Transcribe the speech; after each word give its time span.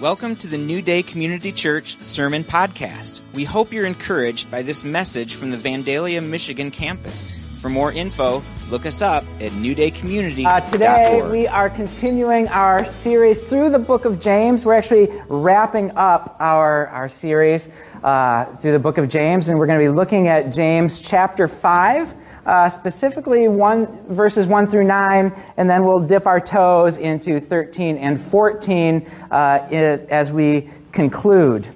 Welcome 0.00 0.36
to 0.36 0.46
the 0.46 0.58
New 0.58 0.82
Day 0.82 1.02
Community 1.02 1.50
Church 1.52 1.98
Sermon 2.02 2.44
Podcast. 2.44 3.22
We 3.32 3.44
hope 3.44 3.72
you're 3.72 3.86
encouraged 3.86 4.50
by 4.50 4.60
this 4.60 4.84
message 4.84 5.36
from 5.36 5.50
the 5.50 5.56
Vandalia, 5.56 6.22
Michigan 6.22 6.70
campus. 6.70 7.30
For 7.56 7.70
more 7.70 7.92
info, 7.92 8.42
look 8.68 8.84
us 8.84 9.00
up 9.00 9.24
at 9.40 9.52
newdaycommunity.org. 9.52 10.46
Uh, 10.46 10.70
today, 10.70 11.22
we 11.30 11.46
are 11.46 11.70
continuing 11.70 12.46
our 12.48 12.84
series 12.84 13.40
through 13.40 13.70
the 13.70 13.78
book 13.78 14.04
of 14.04 14.20
James. 14.20 14.66
We're 14.66 14.74
actually 14.74 15.08
wrapping 15.28 15.92
up 15.92 16.36
our, 16.40 16.88
our 16.88 17.08
series 17.08 17.66
uh, 18.04 18.44
through 18.56 18.72
the 18.72 18.78
book 18.78 18.98
of 18.98 19.08
James, 19.08 19.48
and 19.48 19.58
we're 19.58 19.66
going 19.66 19.80
to 19.80 19.90
be 19.90 19.96
looking 19.96 20.28
at 20.28 20.52
James 20.52 21.00
chapter 21.00 21.48
5 21.48 22.14
uh, 22.46 22.70
specifically 22.70 23.48
one, 23.48 23.86
verses 24.06 24.46
1 24.46 24.68
through 24.68 24.84
9, 24.84 25.32
and 25.56 25.68
then 25.68 25.84
we'll 25.84 25.98
dip 25.98 26.26
our 26.26 26.40
toes 26.40 26.96
into 26.96 27.40
13 27.40 27.98
and 27.98 28.20
14 28.20 29.06
uh, 29.30 29.68
it, 29.70 30.08
as 30.08 30.32
we 30.32 30.70
conclude. 30.92 31.66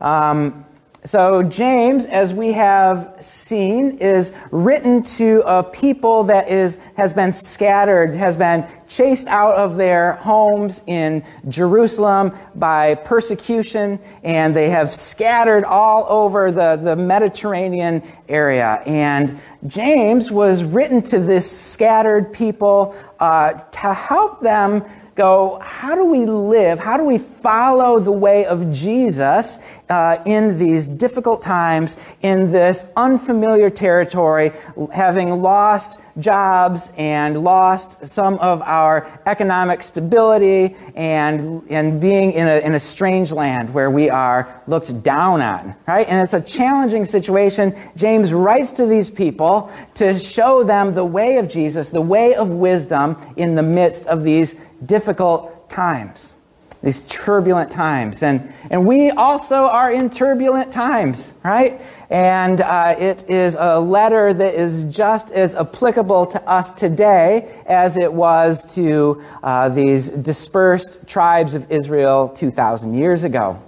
Um, 0.00 0.64
so, 1.04 1.42
James, 1.42 2.06
as 2.06 2.32
we 2.32 2.52
have 2.52 3.16
seen, 3.20 3.98
is 3.98 4.32
written 4.50 5.04
to 5.04 5.40
a 5.46 5.62
people 5.62 6.24
that 6.24 6.48
is, 6.48 6.78
has 6.96 7.12
been 7.12 7.32
scattered, 7.32 8.14
has 8.14 8.36
been 8.36 8.66
chased 8.88 9.26
out 9.26 9.54
of 9.54 9.76
their 9.76 10.12
homes 10.14 10.80
in 10.86 11.24
Jerusalem 11.48 12.32
by 12.54 12.94
persecution, 12.94 13.98
and 14.22 14.54
they 14.54 14.70
have 14.70 14.94
scattered 14.94 15.64
all 15.64 16.06
over 16.08 16.50
the, 16.50 16.76
the 16.76 16.96
Mediterranean 16.96 18.02
area. 18.28 18.82
And 18.86 19.40
James 19.66 20.30
was 20.30 20.64
written 20.64 21.02
to 21.02 21.18
this 21.18 21.50
scattered 21.50 22.32
people 22.32 22.94
uh, 23.18 23.52
to 23.54 23.94
help 23.94 24.40
them 24.40 24.84
go, 25.16 25.58
how 25.64 25.94
do 25.94 26.04
we 26.04 26.26
live? 26.26 26.78
How 26.78 26.98
do 26.98 27.04
we 27.04 27.18
follow 27.18 27.98
the 27.98 28.12
way 28.12 28.44
of 28.44 28.70
Jesus 28.70 29.58
uh, 29.88 30.18
in 30.26 30.58
these 30.58 30.86
difficult 30.86 31.40
times, 31.40 31.96
in 32.20 32.52
this 32.52 32.84
unfamiliar 32.96 33.70
territory, 33.70 34.52
having 34.92 35.40
lost 35.40 35.98
jobs 36.18 36.90
and 36.96 37.42
lost 37.42 38.06
some 38.06 38.38
of 38.38 38.62
our 38.62 39.06
economic 39.26 39.82
stability 39.82 40.76
and, 40.94 41.62
and 41.68 42.00
being 42.00 42.32
in 42.32 42.46
a, 42.46 42.58
in 42.60 42.74
a 42.74 42.80
strange 42.80 43.32
land 43.32 43.72
where 43.74 43.90
we 43.90 44.08
are 44.08 44.62
looked 44.66 45.02
down 45.02 45.40
on, 45.40 45.74
right? 45.86 46.06
And 46.08 46.22
it's 46.22 46.34
a 46.34 46.40
challenging 46.40 47.04
situation. 47.04 47.76
James 47.96 48.32
writes 48.32 48.70
to 48.72 48.86
these 48.86 49.10
people 49.10 49.70
to 49.94 50.18
show 50.18 50.64
them 50.64 50.94
the 50.94 51.04
way 51.04 51.38
of 51.38 51.48
Jesus, 51.48 51.90
the 51.90 52.00
way 52.00 52.34
of 52.34 52.48
wisdom 52.48 53.16
in 53.36 53.54
the 53.54 53.62
midst 53.62 54.06
of 54.06 54.24
these 54.24 54.54
difficult 54.84 55.68
times 55.68 56.35
these 56.82 57.00
turbulent 57.08 57.70
times. 57.70 58.22
And, 58.22 58.52
and 58.70 58.86
we 58.86 59.10
also 59.10 59.64
are 59.64 59.92
in 59.92 60.10
turbulent 60.10 60.72
times, 60.72 61.32
right? 61.44 61.80
And 62.10 62.60
uh, 62.60 62.94
it 62.98 63.28
is 63.28 63.56
a 63.58 63.78
letter 63.80 64.32
that 64.34 64.54
is 64.54 64.84
just 64.84 65.30
as 65.30 65.54
applicable 65.54 66.26
to 66.26 66.48
us 66.48 66.70
today 66.74 67.62
as 67.66 67.96
it 67.96 68.12
was 68.12 68.74
to 68.74 69.22
uh, 69.42 69.68
these 69.68 70.10
dispersed 70.10 71.06
tribes 71.08 71.54
of 71.54 71.70
Israel 71.72 72.28
2,000 72.28 72.94
years 72.94 73.24
ago. 73.24 73.60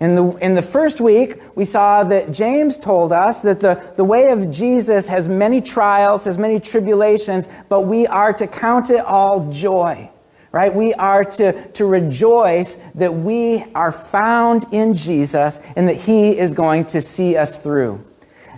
In 0.00 0.14
the, 0.14 0.24
in 0.36 0.54
the 0.54 0.62
first 0.62 1.00
week, 1.00 1.42
we 1.56 1.64
saw 1.64 2.04
that 2.04 2.30
James 2.30 2.78
told 2.78 3.12
us 3.12 3.40
that 3.40 3.58
the, 3.58 3.82
the 3.96 4.04
way 4.04 4.30
of 4.30 4.50
Jesus 4.50 5.08
has 5.08 5.26
many 5.26 5.60
trials, 5.60 6.24
has 6.24 6.38
many 6.38 6.60
tribulations, 6.60 7.48
but 7.68 7.80
we 7.80 8.06
are 8.06 8.32
to 8.32 8.46
count 8.46 8.90
it 8.90 9.00
all 9.00 9.50
joy 9.52 10.08
right? 10.52 10.74
We 10.74 10.94
are 10.94 11.24
to, 11.24 11.70
to 11.72 11.86
rejoice 11.86 12.78
that 12.94 13.14
we 13.14 13.64
are 13.74 13.92
found 13.92 14.66
in 14.72 14.94
Jesus 14.94 15.60
and 15.76 15.88
that 15.88 15.96
He 15.96 16.38
is 16.38 16.52
going 16.52 16.86
to 16.86 17.02
see 17.02 17.36
us 17.36 17.60
through. 17.60 18.04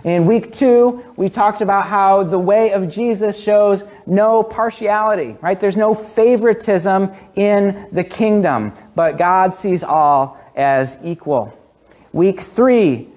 In 0.03 0.25
week 0.25 0.51
two, 0.51 1.03
we 1.15 1.29
talked 1.29 1.61
about 1.61 1.85
how 1.85 2.23
the 2.23 2.39
way 2.39 2.71
of 2.71 2.89
Jesus 2.89 3.39
shows 3.39 3.83
no 4.07 4.41
partiality, 4.41 5.37
right? 5.41 5.59
There's 5.59 5.77
no 5.77 5.93
favoritism 5.93 7.11
in 7.35 7.87
the 7.91 8.03
kingdom, 8.03 8.73
but 8.95 9.19
God 9.19 9.55
sees 9.55 9.83
all 9.83 10.39
as 10.55 10.97
equal. 11.03 11.55
Week 12.13 12.41
three, 12.41 13.09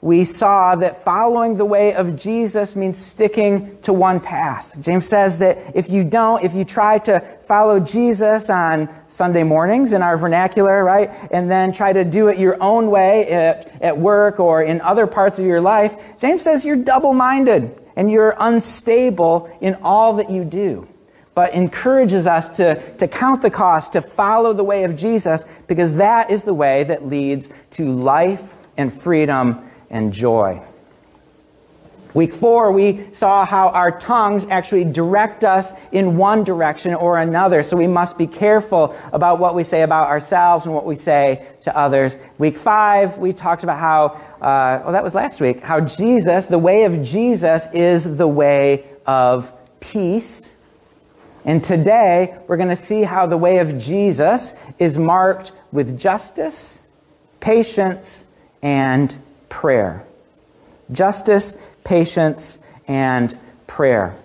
we 0.00 0.24
saw 0.24 0.74
that 0.76 1.04
following 1.04 1.54
the 1.54 1.64
way 1.64 1.94
of 1.94 2.16
Jesus 2.16 2.74
means 2.74 2.98
sticking 2.98 3.80
to 3.82 3.92
one 3.92 4.18
path. 4.18 4.74
James 4.80 5.06
says 5.06 5.38
that 5.38 5.76
if 5.76 5.90
you 5.90 6.02
don't, 6.02 6.42
if 6.42 6.54
you 6.54 6.64
try 6.64 6.98
to 6.98 7.20
follow 7.52 7.78
Jesus 7.78 8.48
on 8.48 8.88
Sunday 9.08 9.42
mornings 9.42 9.92
in 9.92 10.00
our 10.00 10.16
vernacular, 10.16 10.82
right, 10.82 11.10
and 11.30 11.50
then 11.50 11.70
try 11.70 11.92
to 11.92 12.02
do 12.02 12.28
it 12.28 12.38
your 12.38 12.56
own 12.62 12.90
way 12.90 13.28
at, 13.28 13.82
at 13.82 13.98
work 13.98 14.40
or 14.40 14.62
in 14.62 14.80
other 14.80 15.06
parts 15.06 15.38
of 15.38 15.44
your 15.44 15.60
life, 15.60 15.94
James 16.18 16.40
says 16.40 16.64
you're 16.64 16.76
double 16.76 17.12
minded 17.12 17.78
and 17.94 18.10
you're 18.10 18.34
unstable 18.38 19.54
in 19.60 19.74
all 19.82 20.14
that 20.14 20.30
you 20.30 20.44
do. 20.44 20.88
But 21.34 21.52
encourages 21.52 22.26
us 22.26 22.56
to, 22.56 22.96
to 22.96 23.06
count 23.06 23.42
the 23.42 23.50
cost, 23.50 23.92
to 23.92 24.00
follow 24.00 24.54
the 24.54 24.64
way 24.64 24.84
of 24.84 24.96
Jesus, 24.96 25.44
because 25.66 25.96
that 25.96 26.30
is 26.30 26.44
the 26.44 26.54
way 26.54 26.84
that 26.84 27.06
leads 27.06 27.50
to 27.72 27.92
life 27.92 28.50
and 28.78 28.90
freedom 28.90 29.70
and 29.90 30.10
joy. 30.10 30.62
Week 32.14 32.34
four, 32.34 32.72
we 32.72 33.06
saw 33.12 33.46
how 33.46 33.68
our 33.68 33.98
tongues 33.98 34.46
actually 34.50 34.84
direct 34.84 35.44
us 35.44 35.72
in 35.92 36.18
one 36.18 36.44
direction 36.44 36.94
or 36.94 37.18
another. 37.18 37.62
So 37.62 37.74
we 37.76 37.86
must 37.86 38.18
be 38.18 38.26
careful 38.26 38.94
about 39.14 39.38
what 39.38 39.54
we 39.54 39.64
say 39.64 39.82
about 39.82 40.08
ourselves 40.08 40.66
and 40.66 40.74
what 40.74 40.84
we 40.84 40.94
say 40.94 41.46
to 41.62 41.76
others. 41.76 42.16
Week 42.36 42.58
five, 42.58 43.16
we 43.16 43.32
talked 43.32 43.62
about 43.62 43.78
how, 43.78 44.04
uh, 44.42 44.82
well, 44.82 44.92
that 44.92 45.02
was 45.02 45.14
last 45.14 45.40
week, 45.40 45.60
how 45.60 45.80
Jesus, 45.80 46.46
the 46.46 46.58
way 46.58 46.84
of 46.84 47.02
Jesus, 47.02 47.66
is 47.72 48.16
the 48.18 48.28
way 48.28 48.84
of 49.06 49.50
peace. 49.80 50.52
And 51.46 51.64
today, 51.64 52.36
we're 52.46 52.58
going 52.58 52.68
to 52.68 52.76
see 52.76 53.02
how 53.02 53.26
the 53.26 53.38
way 53.38 53.58
of 53.58 53.78
Jesus 53.78 54.52
is 54.78 54.98
marked 54.98 55.52
with 55.72 55.98
justice, 55.98 56.78
patience, 57.40 58.24
and 58.62 59.16
prayer. 59.48 60.04
Justice, 60.92 61.56
patience, 61.84 62.58
and 62.86 63.36
prayer. 63.66 64.16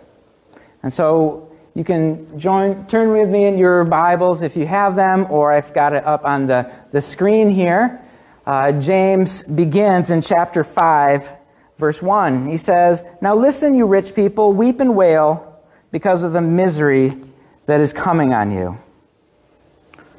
And 0.84 0.94
so 0.94 1.52
you 1.74 1.84
can 1.84 2.40
join, 2.40 2.86
turn 2.88 3.12
with 3.12 3.30
me 3.30 3.46
in 3.46 3.58
your 3.58 3.84
Bibles 3.84 4.42
if 4.42 4.58
you 4.58 4.66
have 4.68 4.96
them, 4.96 5.28
or 5.30 5.52
I've 5.52 5.74
got 5.74 5.94
it 5.94 6.06
up 6.06 6.26
on 6.26 6.48
the, 6.48 6.72
the 6.92 7.02
screen 7.02 7.50
here. 7.50 8.02
Uh, 8.46 8.72
James 8.72 9.44
begins 9.44 10.10
in 10.10 10.22
chapter 10.22 10.64
5, 10.64 11.34
verse 11.78 12.02
1. 12.02 12.48
He 12.48 12.58
says, 12.58 13.04
Now 13.22 13.36
listen, 13.36 13.76
you 13.76 13.86
rich 13.86 14.16
people, 14.16 14.54
weep 14.54 14.80
and 14.80 14.96
wail 14.96 15.62
because 15.92 16.24
of 16.24 16.34
the 16.34 16.42
misery 16.42 17.18
that 17.66 17.80
is 17.80 17.94
coming 17.94 18.34
on 18.34 18.52
you. 18.52 18.78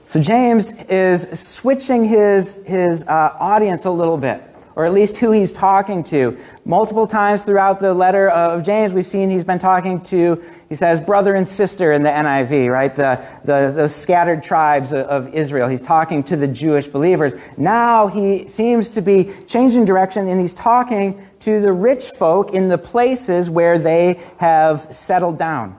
So 0.07 0.23
James 0.23 0.73
is 0.89 1.39
switching 1.41 2.05
his, 2.05 2.57
his 2.65 3.03
uh, 3.03 3.37
audience 3.39 3.85
a 3.85 3.91
little 3.91 4.17
bit 4.17 4.43
or 4.79 4.87
at 4.87 4.93
least 4.93 5.17
who 5.17 5.33
he's 5.33 5.53
talking 5.53 6.05
to. 6.05 6.39
Multiple 6.65 7.09
times 7.09 7.43
throughout 7.43 7.81
the 7.81 7.93
letter 7.93 8.29
of 8.29 8.63
James, 8.63 8.93
we've 8.93 9.09
seen 9.09 9.29
he's 9.29 9.43
been 9.43 9.59
talking 9.59 10.01
to, 10.03 10.41
he 10.69 10.77
says, 10.77 11.01
brother 11.01 11.35
and 11.35 11.49
sister 11.49 11.91
in 11.91 12.05
the 12.05 12.09
NIV, 12.09 12.73
right? 12.73 12.95
The, 12.95 13.21
the, 13.45 13.73
the 13.75 13.89
scattered 13.89 14.45
tribes 14.45 14.93
of 14.93 15.35
Israel. 15.35 15.67
He's 15.69 15.83
talking 15.83 16.23
to 16.25 16.37
the 16.37 16.47
Jewish 16.47 16.87
believers. 16.87 17.35
Now 17.57 18.07
he 18.07 18.47
seems 18.47 18.91
to 18.91 19.01
be 19.01 19.33
changing 19.49 19.85
direction 19.85 20.29
and 20.29 20.41
he's 20.41 20.55
talking 20.55 21.27
to 21.41 21.61
the 21.61 21.73
rich 21.73 22.11
folk 22.11 22.55
in 22.55 22.69
the 22.69 22.79
places 22.79 23.51
where 23.51 23.81
they 23.81 24.21
have 24.37 24.95
settled 24.95 25.39
down. 25.39 25.77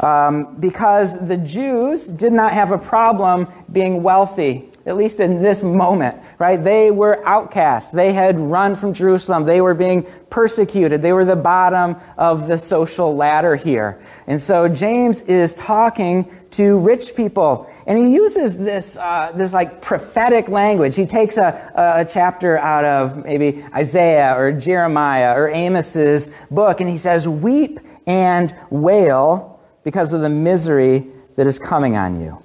Um, 0.00 0.56
because 0.56 1.24
the 1.24 1.36
Jews 1.36 2.04
did 2.04 2.32
not 2.32 2.52
have 2.52 2.72
a 2.72 2.78
problem 2.78 3.46
being 3.70 4.02
wealthy 4.02 4.70
at 4.86 4.96
least 4.96 5.20
in 5.20 5.42
this 5.42 5.62
moment, 5.62 6.18
right? 6.40 6.64
They 6.64 6.90
were 6.90 7.22
outcasts. 7.26 7.90
They 7.90 8.14
had 8.14 8.40
run 8.40 8.74
from 8.74 8.94
Jerusalem. 8.94 9.44
They 9.44 9.60
were 9.60 9.74
being 9.74 10.06
persecuted. 10.30 11.02
They 11.02 11.12
were 11.12 11.26
the 11.26 11.36
bottom 11.36 11.96
of 12.16 12.48
the 12.48 12.56
social 12.56 13.14
ladder 13.14 13.56
here. 13.56 14.00
And 14.26 14.40
so 14.40 14.66
James 14.66 15.20
is 15.20 15.52
talking 15.52 16.34
to 16.52 16.78
rich 16.78 17.14
people. 17.14 17.70
And 17.86 18.06
he 18.06 18.14
uses 18.14 18.56
this, 18.56 18.96
uh, 18.96 19.32
this 19.34 19.52
like 19.52 19.82
prophetic 19.82 20.48
language. 20.48 20.96
He 20.96 21.04
takes 21.04 21.36
a, 21.36 21.72
a 21.74 22.06
chapter 22.10 22.56
out 22.56 22.86
of 22.86 23.22
maybe 23.22 23.62
Isaiah 23.74 24.34
or 24.34 24.50
Jeremiah 24.50 25.34
or 25.34 25.48
Amos's 25.48 26.32
book, 26.50 26.80
and 26.80 26.88
he 26.88 26.96
says, 26.96 27.28
Weep 27.28 27.80
and 28.06 28.54
wail 28.70 29.60
because 29.84 30.14
of 30.14 30.22
the 30.22 30.30
misery 30.30 31.06
that 31.36 31.46
is 31.46 31.58
coming 31.58 31.98
on 31.98 32.22
you. 32.22 32.42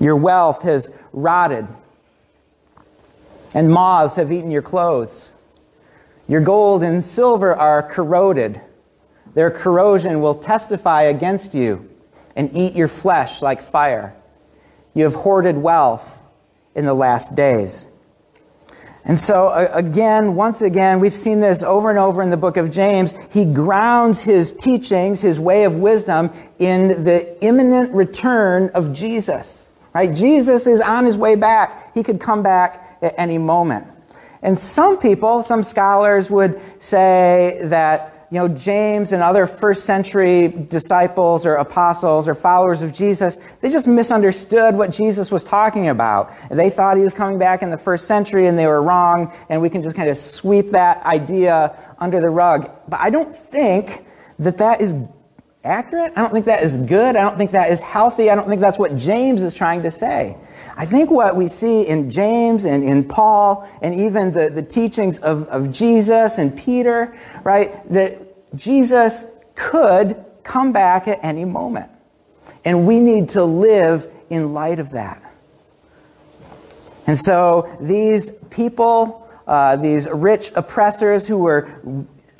Your 0.00 0.16
wealth 0.16 0.62
has 0.62 0.90
rotted, 1.12 1.68
and 3.54 3.70
moths 3.70 4.16
have 4.16 4.32
eaten 4.32 4.50
your 4.50 4.62
clothes. 4.62 5.32
Your 6.26 6.40
gold 6.40 6.82
and 6.82 7.04
silver 7.04 7.54
are 7.54 7.82
corroded. 7.82 8.60
Their 9.34 9.50
corrosion 9.50 10.20
will 10.20 10.34
testify 10.34 11.02
against 11.02 11.54
you 11.54 11.88
and 12.36 12.54
eat 12.56 12.74
your 12.74 12.88
flesh 12.88 13.42
like 13.42 13.62
fire. 13.62 14.14
You 14.94 15.04
have 15.04 15.14
hoarded 15.14 15.56
wealth 15.56 16.18
in 16.74 16.86
the 16.86 16.94
last 16.94 17.34
days. 17.34 17.86
And 19.06 19.20
so, 19.20 19.50
again, 19.50 20.34
once 20.34 20.62
again, 20.62 20.98
we've 20.98 21.14
seen 21.14 21.40
this 21.40 21.62
over 21.62 21.90
and 21.90 21.98
over 21.98 22.22
in 22.22 22.30
the 22.30 22.38
book 22.38 22.56
of 22.56 22.70
James. 22.70 23.12
He 23.30 23.44
grounds 23.44 24.22
his 24.22 24.50
teachings, 24.50 25.20
his 25.20 25.38
way 25.38 25.64
of 25.64 25.74
wisdom, 25.74 26.30
in 26.58 27.04
the 27.04 27.44
imminent 27.44 27.92
return 27.92 28.70
of 28.70 28.94
Jesus. 28.94 29.68
Right? 29.92 30.12
Jesus 30.12 30.66
is 30.66 30.80
on 30.80 31.04
his 31.04 31.18
way 31.18 31.34
back. 31.34 31.92
He 31.94 32.02
could 32.02 32.18
come 32.18 32.42
back 32.42 32.83
at 33.04 33.14
any 33.18 33.38
moment. 33.38 33.86
And 34.42 34.58
some 34.58 34.98
people, 34.98 35.42
some 35.42 35.62
scholars 35.62 36.30
would 36.30 36.60
say 36.78 37.60
that 37.64 38.14
you 38.30 38.40
know, 38.40 38.48
James 38.48 39.12
and 39.12 39.22
other 39.22 39.46
first 39.46 39.84
century 39.84 40.48
disciples 40.48 41.46
or 41.46 41.54
apostles 41.54 42.26
or 42.26 42.34
followers 42.34 42.82
of 42.82 42.92
Jesus, 42.92 43.38
they 43.60 43.70
just 43.70 43.86
misunderstood 43.86 44.74
what 44.74 44.90
Jesus 44.90 45.30
was 45.30 45.44
talking 45.44 45.88
about. 45.88 46.32
They 46.50 46.68
thought 46.68 46.96
he 46.96 47.04
was 47.04 47.14
coming 47.14 47.38
back 47.38 47.62
in 47.62 47.70
the 47.70 47.78
first 47.78 48.08
century 48.08 48.48
and 48.48 48.58
they 48.58 48.66
were 48.66 48.82
wrong, 48.82 49.32
and 49.48 49.62
we 49.62 49.70
can 49.70 49.82
just 49.82 49.94
kind 49.94 50.10
of 50.10 50.16
sweep 50.16 50.72
that 50.72 51.04
idea 51.04 51.78
under 51.98 52.20
the 52.20 52.28
rug. 52.28 52.70
But 52.88 53.00
I 53.00 53.10
don't 53.10 53.36
think 53.36 54.04
that 54.40 54.58
that 54.58 54.80
is 54.80 54.94
accurate. 55.62 56.12
I 56.16 56.22
don't 56.22 56.32
think 56.32 56.46
that 56.46 56.64
is 56.64 56.76
good. 56.76 57.16
I 57.16 57.20
don't 57.20 57.38
think 57.38 57.52
that 57.52 57.70
is 57.70 57.80
healthy. 57.80 58.30
I 58.30 58.34
don't 58.34 58.48
think 58.48 58.60
that's 58.60 58.78
what 58.78 58.96
James 58.96 59.42
is 59.42 59.54
trying 59.54 59.82
to 59.84 59.92
say. 59.92 60.36
I 60.76 60.86
think 60.86 61.10
what 61.10 61.36
we 61.36 61.48
see 61.48 61.82
in 61.82 62.10
James 62.10 62.64
and 62.64 62.82
in 62.82 63.04
Paul 63.04 63.68
and 63.80 64.00
even 64.00 64.32
the, 64.32 64.50
the 64.50 64.62
teachings 64.62 65.18
of, 65.20 65.46
of 65.48 65.70
Jesus 65.70 66.38
and 66.38 66.56
Peter, 66.56 67.16
right, 67.44 67.92
that 67.92 68.56
Jesus 68.56 69.26
could 69.54 70.24
come 70.42 70.72
back 70.72 71.06
at 71.06 71.20
any 71.22 71.44
moment. 71.44 71.90
And 72.64 72.86
we 72.86 72.98
need 72.98 73.30
to 73.30 73.44
live 73.44 74.10
in 74.30 74.52
light 74.52 74.80
of 74.80 74.90
that. 74.90 75.20
And 77.06 77.18
so 77.18 77.76
these 77.80 78.30
people, 78.50 79.28
uh, 79.46 79.76
these 79.76 80.08
rich 80.08 80.50
oppressors 80.56 81.28
who 81.28 81.38
were 81.38 81.68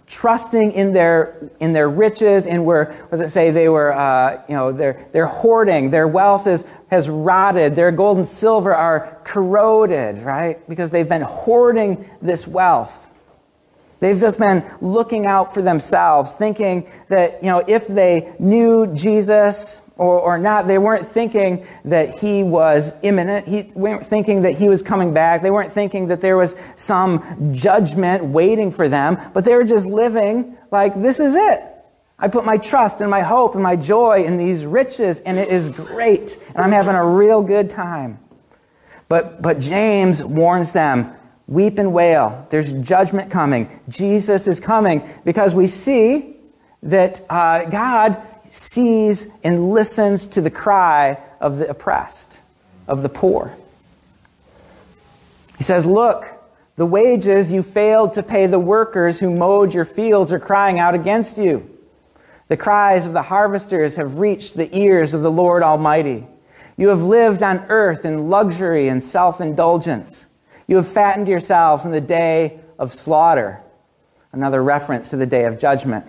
trusting 0.06 0.72
in 0.72 0.92
their 0.92 1.50
in 1.60 1.72
their 1.72 1.88
riches 1.88 2.46
and 2.46 2.64
were 2.64 2.94
what 3.08 3.18
does 3.18 3.20
it 3.20 3.32
say 3.32 3.50
they 3.50 3.68
were 3.68 3.92
uh, 3.92 4.42
you 4.48 4.54
know 4.54 4.70
they're 4.70 5.06
they're 5.12 5.26
hoarding 5.26 5.90
their 5.90 6.06
wealth 6.06 6.46
is 6.46 6.64
has 6.90 7.08
rotted 7.08 7.74
their 7.74 7.90
gold 7.90 8.18
and 8.18 8.28
silver 8.28 8.74
are 8.74 9.18
corroded 9.24 10.18
right 10.18 10.66
because 10.68 10.90
they've 10.90 11.08
been 11.08 11.22
hoarding 11.22 12.08
this 12.22 12.46
wealth 12.46 13.10
they've 14.00 14.20
just 14.20 14.38
been 14.38 14.64
looking 14.80 15.26
out 15.26 15.54
for 15.54 15.62
themselves 15.62 16.32
thinking 16.32 16.88
that 17.08 17.42
you 17.42 17.48
know 17.48 17.64
if 17.66 17.86
they 17.86 18.34
knew 18.38 18.86
jesus 18.94 19.80
or, 19.96 20.20
or 20.20 20.38
not. 20.38 20.66
They 20.66 20.78
weren't 20.78 21.06
thinking 21.06 21.66
that 21.84 22.18
he 22.18 22.42
was 22.42 22.92
imminent. 23.02 23.46
He 23.46 23.70
weren't 23.74 24.06
thinking 24.06 24.42
that 24.42 24.54
he 24.54 24.68
was 24.68 24.82
coming 24.82 25.14
back. 25.14 25.42
They 25.42 25.50
weren't 25.50 25.72
thinking 25.72 26.08
that 26.08 26.20
there 26.20 26.36
was 26.36 26.54
some 26.76 27.52
judgment 27.54 28.24
waiting 28.24 28.70
for 28.70 28.88
them, 28.88 29.18
but 29.32 29.44
they 29.44 29.54
were 29.54 29.64
just 29.64 29.86
living 29.86 30.56
like 30.70 31.00
this 31.00 31.20
is 31.20 31.34
it. 31.34 31.62
I 32.18 32.28
put 32.28 32.44
my 32.44 32.58
trust 32.58 33.00
and 33.00 33.10
my 33.10 33.22
hope 33.22 33.54
and 33.54 33.62
my 33.62 33.76
joy 33.76 34.24
in 34.24 34.36
these 34.36 34.64
riches, 34.64 35.20
and 35.20 35.38
it 35.38 35.48
is 35.48 35.68
great, 35.68 36.40
and 36.48 36.58
I'm 36.58 36.72
having 36.72 36.94
a 36.94 37.04
real 37.04 37.42
good 37.42 37.70
time. 37.70 38.18
But, 39.08 39.42
but 39.42 39.60
James 39.60 40.22
warns 40.22 40.72
them 40.72 41.12
weep 41.46 41.78
and 41.78 41.92
wail. 41.92 42.46
There's 42.50 42.72
judgment 42.72 43.30
coming. 43.30 43.80
Jesus 43.88 44.46
is 44.46 44.60
coming 44.60 45.08
because 45.24 45.54
we 45.54 45.66
see 45.66 46.36
that 46.84 47.20
uh, 47.28 47.64
God 47.64 48.22
sees 48.50 49.28
and 49.42 49.72
listens 49.72 50.26
to 50.26 50.40
the 50.40 50.50
cry 50.50 51.18
of 51.40 51.58
the 51.58 51.68
oppressed, 51.68 52.38
of 52.86 53.02
the 53.02 53.08
poor. 53.08 53.54
He 55.58 55.64
says, 55.64 55.84
Look, 55.84 56.26
the 56.76 56.86
wages 56.86 57.52
you 57.52 57.62
failed 57.62 58.14
to 58.14 58.22
pay 58.22 58.46
the 58.46 58.58
workers 58.58 59.18
who 59.18 59.30
mowed 59.30 59.74
your 59.74 59.84
fields 59.84 60.32
are 60.32 60.40
crying 60.40 60.78
out 60.78 60.94
against 60.94 61.38
you. 61.38 61.73
The 62.48 62.56
cries 62.56 63.06
of 63.06 63.12
the 63.12 63.22
harvesters 63.22 63.96
have 63.96 64.18
reached 64.18 64.54
the 64.54 64.76
ears 64.76 65.14
of 65.14 65.22
the 65.22 65.30
Lord 65.30 65.62
Almighty. 65.62 66.26
You 66.76 66.88
have 66.88 67.02
lived 67.02 67.42
on 67.42 67.64
earth 67.68 68.04
in 68.04 68.28
luxury 68.28 68.88
and 68.88 69.02
self 69.02 69.40
indulgence. 69.40 70.26
You 70.66 70.76
have 70.76 70.88
fattened 70.88 71.28
yourselves 71.28 71.84
in 71.84 71.90
the 71.90 72.00
day 72.00 72.60
of 72.78 72.92
slaughter. 72.92 73.60
Another 74.32 74.62
reference 74.62 75.10
to 75.10 75.16
the 75.16 75.26
day 75.26 75.44
of 75.44 75.58
judgment. 75.58 76.04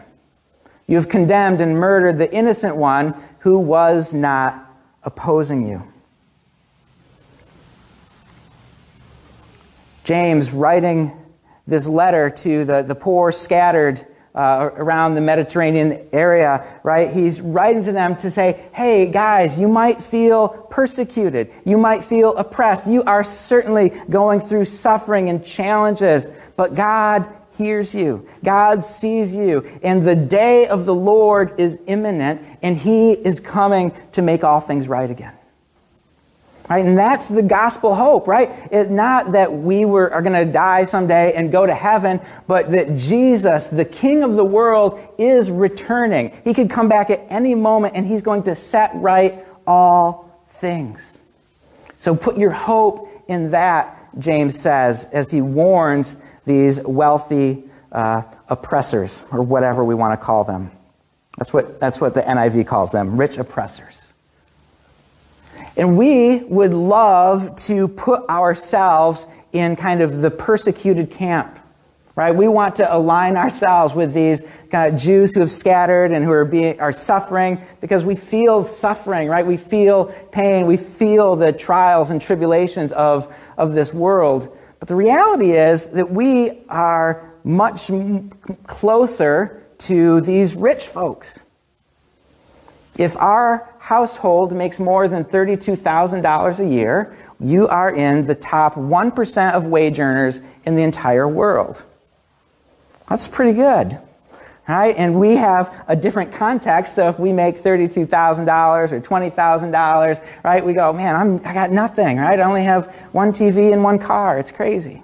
You 0.88 0.98
have 0.98 1.10
condemned 1.10 1.62
and 1.62 1.80
murdered 1.80 2.18
the 2.18 2.32
innocent 2.32 2.76
one 2.76 3.16
who 3.40 3.60
was 3.60 4.14
not 4.14 4.76
opposing 5.04 5.68
you. 5.68 5.84
James, 10.04 10.52
writing 10.52 11.12
this 11.66 11.88
letter 11.88 12.30
to 12.30 12.66
the, 12.66 12.82
the 12.84 12.94
poor 12.94 13.32
scattered 13.32 14.06
uh, 14.36 14.70
around 14.76 15.16
the 15.16 15.22
Mediterranean 15.22 16.08
area, 16.12 16.80
right? 16.84 17.12
He's 17.12 17.40
writing 17.40 17.86
to 17.86 17.92
them 17.92 18.18
to 18.18 18.30
say, 18.30 18.66
hey, 18.74 19.06
guys, 19.06 19.58
you 19.58 19.68
might 19.70 20.04
feel 20.04 20.50
persecuted. 20.50 21.52
You 21.64 21.78
might 21.78 22.04
feel 22.04 22.36
oppressed. 22.36 22.86
You 22.86 23.04
are 23.04 23.24
certainly 23.24 23.90
going 24.10 24.42
through 24.42 24.66
suffering 24.66 25.30
and 25.30 25.44
challenges, 25.44 26.28
but 26.58 26.76
God 26.76 27.28
hears 27.58 27.96
you. 27.96 28.28
God 28.44 28.86
sees 28.86 29.34
you. 29.34 29.80
And 29.82 30.04
the 30.04 30.16
day 30.16 30.68
of 30.68 30.86
the 30.86 30.96
Lord 30.96 31.58
is 31.58 31.80
imminent, 31.88 32.42
and 32.62 32.78
He 32.78 33.14
is 33.14 33.40
coming 33.40 33.94
to 34.12 34.22
make 34.22 34.44
all 34.44 34.60
things 34.60 34.88
right 34.88 35.10
again. 35.10 35.34
Right? 36.70 36.84
And 36.84 36.98
that's 36.98 37.28
the 37.28 37.44
gospel 37.44 37.94
hope, 37.94 38.28
right? 38.28 38.52
It's 38.72 38.90
not 38.90 39.34
that 39.34 39.54
we 39.54 39.86
were, 39.86 40.12
are 40.12 40.24
going 40.24 40.46
to 40.46 40.52
die 40.52 40.86
someday 40.86 41.34
and 41.34 41.52
go 41.52 41.66
to 41.66 41.76
heaven, 41.76 42.20
but 42.48 42.72
that 42.72 42.96
Jesus, 42.96 43.68
the 43.68 43.86
King 43.86 44.24
of 44.24 44.34
the 44.34 44.44
world, 44.44 45.00
is 45.20 45.52
returning. 45.52 46.32
He 46.44 46.56
could 46.56 46.72
come 46.72 46.90
back 46.90 47.12
at 47.12 47.22
any 47.30 47.54
moment 47.54 47.96
and 47.96 48.08
he's 48.08 48.24
going 48.24 48.44
to 48.44 48.56
set 48.56 48.96
right 48.96 49.46
all 49.68 50.44
things. 50.48 51.20
So 52.00 52.16
put 52.16 52.38
your 52.38 52.52
hope 52.52 53.10
in 53.28 53.52
that, 53.52 53.98
James 54.18 54.60
says, 54.60 55.06
as 55.12 55.30
he 55.30 55.42
warns 55.42 56.16
these 56.46 56.82
wealthy 56.82 57.64
uh, 57.92 58.24
oppressors, 58.50 59.22
or 59.32 59.42
whatever 59.42 59.84
we 59.84 59.96
want 59.96 60.20
to 60.20 60.24
call 60.24 60.44
them. 60.44 60.72
That's 61.38 61.54
what, 61.54 61.80
that's 61.80 62.02
what 62.02 62.14
the 62.14 62.22
NIV 62.22 62.68
calls 62.68 62.92
them 62.92 63.18
rich 63.18 63.38
oppressors. 63.38 64.05
And 65.78 65.98
we 65.98 66.40
would 66.46 66.74
love 66.74 67.56
to 67.68 67.88
put 67.90 68.28
ourselves 68.30 69.28
in 69.52 69.76
kind 69.76 70.02
of 70.02 70.22
the 70.22 70.32
persecuted 70.32 71.12
camp, 71.12 71.60
right? 72.16 72.34
We 72.34 72.48
want 72.48 72.76
to 72.78 72.94
align 72.94 73.36
ourselves 73.36 73.94
with 73.94 74.14
these 74.14 74.42
kind 74.72 74.94
of 74.94 75.00
Jews 75.00 75.34
who 75.34 75.42
have 75.42 75.52
scattered 75.52 76.12
and 76.12 76.24
who 76.24 76.32
are, 76.32 76.46
being, 76.46 76.80
are 76.80 76.94
suffering 76.94 77.62
because 77.82 78.04
we 78.04 78.16
feel 78.16 78.66
suffering, 78.66 79.28
right? 79.28 79.46
We 79.46 79.58
feel 79.58 80.06
pain. 80.32 80.66
We 80.66 80.78
feel 80.78 81.36
the 81.36 81.52
trials 81.52 82.10
and 82.10 82.22
tribulations 82.22 82.92
of, 82.94 83.34
of 83.58 83.74
this 83.74 83.94
world. 83.94 84.58
But 84.80 84.88
the 84.88 84.96
reality 84.96 85.54
is 85.54 85.88
that 85.88 86.10
we 86.10 86.64
are 86.70 87.34
much 87.44 87.92
closer 88.66 89.64
to 89.78 90.22
these 90.22 90.56
rich 90.56 90.88
folks. 90.88 91.44
If 92.98 93.16
our 93.18 93.75
household 93.86 94.52
makes 94.52 94.80
more 94.80 95.08
than 95.08 95.24
$32,000 95.24 96.60
a 96.60 96.66
year, 96.66 97.16
you 97.40 97.68
are 97.68 97.94
in 97.94 98.26
the 98.26 98.34
top 98.34 98.74
1% 98.74 99.54
of 99.54 99.68
wage 99.68 100.00
earners 100.00 100.40
in 100.66 100.76
the 100.76 100.82
entire 100.82 101.28
world. 101.28 101.84
That's 103.08 103.28
pretty 103.28 103.54
good 103.54 104.00
right? 104.68 104.96
And 104.98 105.20
we 105.20 105.36
have 105.36 105.86
a 105.88 105.96
different 105.96 106.34
context. 106.34 106.96
So 106.96 107.08
if 107.08 107.20
we 107.20 107.32
make 107.32 107.62
$32,000 107.62 108.92
or 108.92 109.00
$20,000, 109.00 110.26
right, 110.44 110.66
we 110.66 110.74
go, 110.74 110.92
man, 110.92 111.16
I'm, 111.16 111.36
I 111.46 111.54
got 111.54 111.70
nothing, 111.70 112.18
right? 112.18 112.40
I 112.40 112.44
only 112.44 112.64
have 112.64 112.88
one 113.12 113.32
TV 113.32 113.74
and 113.74 113.84
one 113.84 114.00
car. 114.00 114.40
It's 114.40 114.52
crazy. 114.52 115.04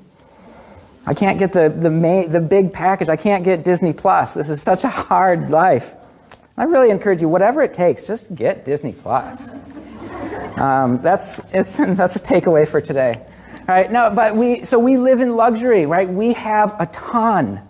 I 1.05 1.13
can't 1.13 1.37
get 1.37 1.53
the, 1.53 1.69
the, 1.69 2.25
the 2.27 2.39
big 2.39 2.73
package. 2.73 3.09
I 3.09 3.15
can't 3.15 3.43
get 3.43 3.63
Disney 3.63 3.93
Plus. 3.93 4.33
This 4.33 4.49
is 4.49 4.63
such 4.63 4.83
a 4.83 4.89
hard 4.89 5.51
life. 5.51 5.93
I 6.61 6.65
really 6.65 6.91
encourage 6.91 7.23
you, 7.23 7.27
whatever 7.27 7.63
it 7.63 7.73
takes, 7.73 8.03
just 8.03 8.35
get 8.35 8.65
Disney 8.65 8.91
Plus. 8.91 9.49
Um, 10.57 11.01
that's, 11.01 11.41
it's, 11.51 11.77
that's 11.97 12.15
a 12.15 12.19
takeaway 12.19 12.67
for 12.67 12.79
today. 12.79 13.25
Right? 13.67 13.91
No, 13.91 14.11
but 14.11 14.35
we, 14.35 14.63
so 14.63 14.77
we 14.77 14.99
live 14.99 15.21
in 15.21 15.35
luxury, 15.35 15.87
right? 15.87 16.07
We 16.07 16.33
have 16.33 16.75
a 16.79 16.85
ton, 16.85 17.67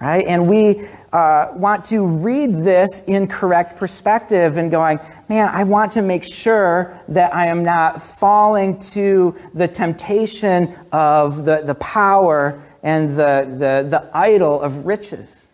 right? 0.00 0.24
And 0.26 0.48
we, 0.48 0.88
uh, 1.12 1.48
want 1.52 1.84
to 1.86 2.06
read 2.06 2.54
this 2.54 3.02
in 3.06 3.26
correct 3.26 3.76
perspective 3.76 4.56
and 4.56 4.70
going, 4.70 4.98
man, 5.28 5.50
I 5.52 5.64
want 5.64 5.92
to 5.92 6.00
make 6.00 6.24
sure 6.24 6.98
that 7.08 7.34
I 7.34 7.48
am 7.48 7.62
not 7.62 8.00
falling 8.00 8.78
to 8.92 9.36
the 9.52 9.68
temptation 9.68 10.74
of 10.90 11.44
the, 11.44 11.64
the 11.66 11.74
power 11.74 12.64
and 12.82 13.10
the, 13.10 13.46
the, 13.58 13.86
the 13.90 14.10
idol 14.14 14.58
of 14.58 14.86
riches, 14.86 15.48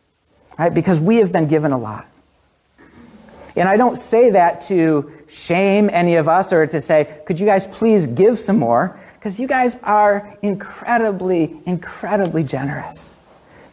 right? 0.57 0.73
Because 0.73 1.01
we 1.01 1.17
have 1.17 1.33
been 1.33 1.49
given 1.49 1.73
a 1.73 1.79
lot. 1.79 2.08
And 3.57 3.69
I 3.69 3.77
don't 3.77 3.99
say 3.99 4.31
that 4.31 4.63
to 4.63 5.13
shame 5.29 5.91
any 5.93 6.17
of 6.17 6.29
us 6.29 6.53
or 6.53 6.67
to 6.67 6.81
say, 6.81 7.21
could 7.27 7.39
you 7.39 7.47
guys 7.47 7.67
please 7.67 8.07
give 8.07 8.39
some 8.39 8.59
more? 8.59 8.99
Because 9.15 9.39
you 9.41 9.47
guys 9.47 9.77
are 9.83 10.37
incredibly, 10.43 11.61
incredibly 11.67 12.45
generous. 12.45 13.19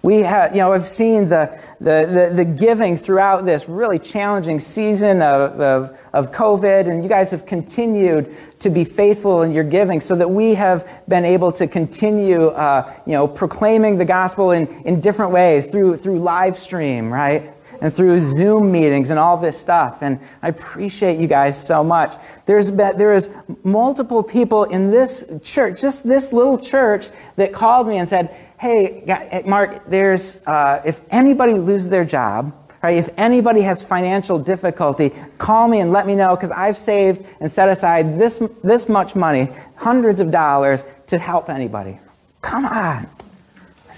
We 0.05 0.20
have, 0.20 0.51
you 0.51 0.60
know, 0.60 0.72
I've 0.72 0.88
seen 0.88 1.29
the, 1.29 1.60
the, 1.79 2.29
the, 2.29 2.36
the, 2.36 2.46
giving 2.46 2.96
throughout 2.96 3.44
this 3.44 3.67
really 3.67 3.98
challenging 3.98 4.60
season 4.60 5.24
of, 5.24 5.60
of, 5.60 5.98
of 6.13 6.32
COVID, 6.32 6.88
and 6.88 7.01
you 7.01 7.10
guys 7.10 7.32
have 7.32 7.48
continued 7.48 8.36
to 8.60 8.70
be 8.70 8.84
faithful 8.84 9.41
in 9.41 9.51
your 9.51 9.63
giving 9.63 10.01
so 10.01 10.15
that 10.15 10.29
we 10.29 10.53
have 10.53 10.88
been 11.08 11.25
able 11.25 11.51
to 11.53 11.65
continue, 11.65 12.50
uh, 12.50 12.94
you 13.08 13.13
know, 13.13 13.27
proclaiming 13.27 13.98
the 13.98 14.05
gospel 14.05 14.51
in, 14.51 14.67
in 14.84 15.01
different 15.01 15.32
ways 15.32 15.65
through, 15.65 15.98
through 15.98 16.20
live 16.20 16.55
stream, 16.55 17.12
right? 17.12 17.54
And 17.82 17.94
through 17.94 18.20
Zoom 18.22 18.72
meetings 18.72 19.10
and 19.10 19.20
all 19.20 19.38
this 19.38 19.58
stuff. 19.58 20.00
And 20.01 20.20
I 20.41 20.50
appreciate 20.50 21.20
you 21.20 21.27
guys 21.27 21.62
so 21.62 21.84
much. 21.84 22.15
There's 22.46 22.72
been, 22.72 22.98
there 22.98 23.13
is 23.13 23.29
multiple 23.63 24.24
people 24.24 24.65
in 24.65 24.91
this 24.91 25.25
church, 25.44 25.82
just 25.82 26.08
this 26.08 26.34
little 26.34 26.58
church, 26.58 27.08
that 27.36 27.53
called 27.53 27.88
me 27.88 27.98
and 27.98 28.08
said, 28.08 28.36
hey, 28.60 29.44
Mark, 29.46 29.88
there's, 29.88 30.39
uh, 30.48 30.82
if 30.86 31.01
anybody 31.10 31.53
loses 31.53 31.89
their 31.89 32.05
job, 32.05 32.53
right, 32.82 32.98
if 32.98 33.10
anybody 33.17 33.62
has 33.62 33.84
financial 33.84 34.39
difficulty, 34.39 35.12
call 35.38 35.67
me 35.67 35.82
and 35.82 35.91
let 35.91 36.08
me 36.08 36.15
know 36.15 36.36
because 36.36 36.51
I've 36.51 36.77
saved 36.77 37.25
and 37.39 37.51
set 37.51 37.70
aside 37.70 38.17
this, 38.17 38.41
this 38.63 38.88
much 38.88 39.15
money, 39.15 39.50
hundreds 39.75 40.22
of 40.22 40.32
dollars, 40.32 40.84
to 41.08 41.17
help 41.17 41.50
anybody. 41.50 42.00
Come 42.41 42.65
on. 42.65 43.08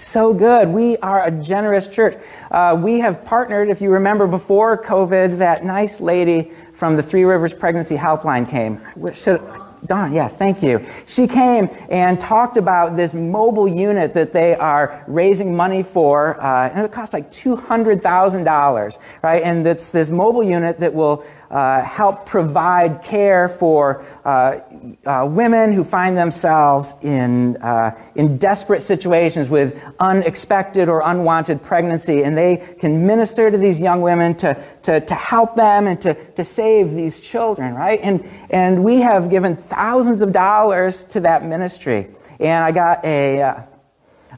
So 0.04 0.32
good. 0.32 0.68
We 0.68 0.96
are 0.98 1.26
a 1.26 1.30
generous 1.30 1.86
church. 1.86 2.16
Uh, 2.50 2.78
we 2.80 3.00
have 3.00 3.24
partnered, 3.24 3.68
if 3.68 3.82
you 3.82 3.90
remember 3.90 4.26
before 4.26 4.82
COVID, 4.82 5.38
that 5.38 5.64
nice 5.64 6.00
lady 6.00 6.52
from 6.72 6.96
the 6.96 7.02
Three 7.02 7.24
Rivers 7.24 7.52
Pregnancy 7.52 7.96
Helpline 7.96 8.48
came. 8.48 8.80
Should, 9.12 9.42
Dawn, 9.86 10.12
yeah, 10.12 10.28
thank 10.28 10.62
you. 10.62 10.84
She 11.06 11.26
came 11.26 11.70
and 11.88 12.20
talked 12.20 12.56
about 12.56 12.96
this 12.96 13.14
mobile 13.14 13.68
unit 13.68 14.14
that 14.14 14.32
they 14.32 14.54
are 14.54 15.04
raising 15.06 15.54
money 15.54 15.82
for, 15.82 16.40
uh, 16.42 16.68
and 16.68 16.84
it 16.84 16.92
costs 16.92 17.12
like 17.12 17.30
$200,000, 17.30 18.98
right? 19.22 19.42
And 19.42 19.66
it's 19.66 19.90
this 19.90 20.10
mobile 20.10 20.42
unit 20.42 20.78
that 20.78 20.92
will 20.92 21.24
uh, 21.50 21.82
help 21.82 22.26
provide 22.26 23.02
care 23.02 23.48
for 23.48 24.04
uh, 24.24 24.58
uh, 25.06 25.26
women 25.30 25.72
who 25.72 25.82
find 25.82 26.16
themselves 26.16 26.94
in, 27.02 27.56
uh, 27.58 27.98
in 28.16 28.36
desperate 28.36 28.82
situations 28.82 29.48
with 29.48 29.80
unexpected 29.98 30.88
or 30.88 31.02
unwanted 31.04 31.62
pregnancy. 31.62 32.22
And 32.22 32.36
they 32.36 32.56
can 32.80 33.06
minister 33.06 33.50
to 33.50 33.56
these 33.56 33.80
young 33.80 34.02
women 34.02 34.34
to, 34.36 34.62
to, 34.82 35.00
to 35.00 35.14
help 35.14 35.56
them 35.56 35.86
and 35.86 36.00
to, 36.02 36.14
to 36.32 36.44
save 36.44 36.92
these 36.92 37.20
children, 37.20 37.74
right? 37.74 38.00
And, 38.02 38.28
and 38.50 38.84
we 38.84 39.00
have 39.00 39.30
given 39.30 39.56
thousands 39.68 40.20
of 40.20 40.32
dollars 40.32 41.04
to 41.04 41.20
that 41.20 41.44
ministry. 41.44 42.08
And 42.40 42.64
I 42.64 42.72
got 42.72 43.04
a, 43.04 43.42
uh, 43.42 43.62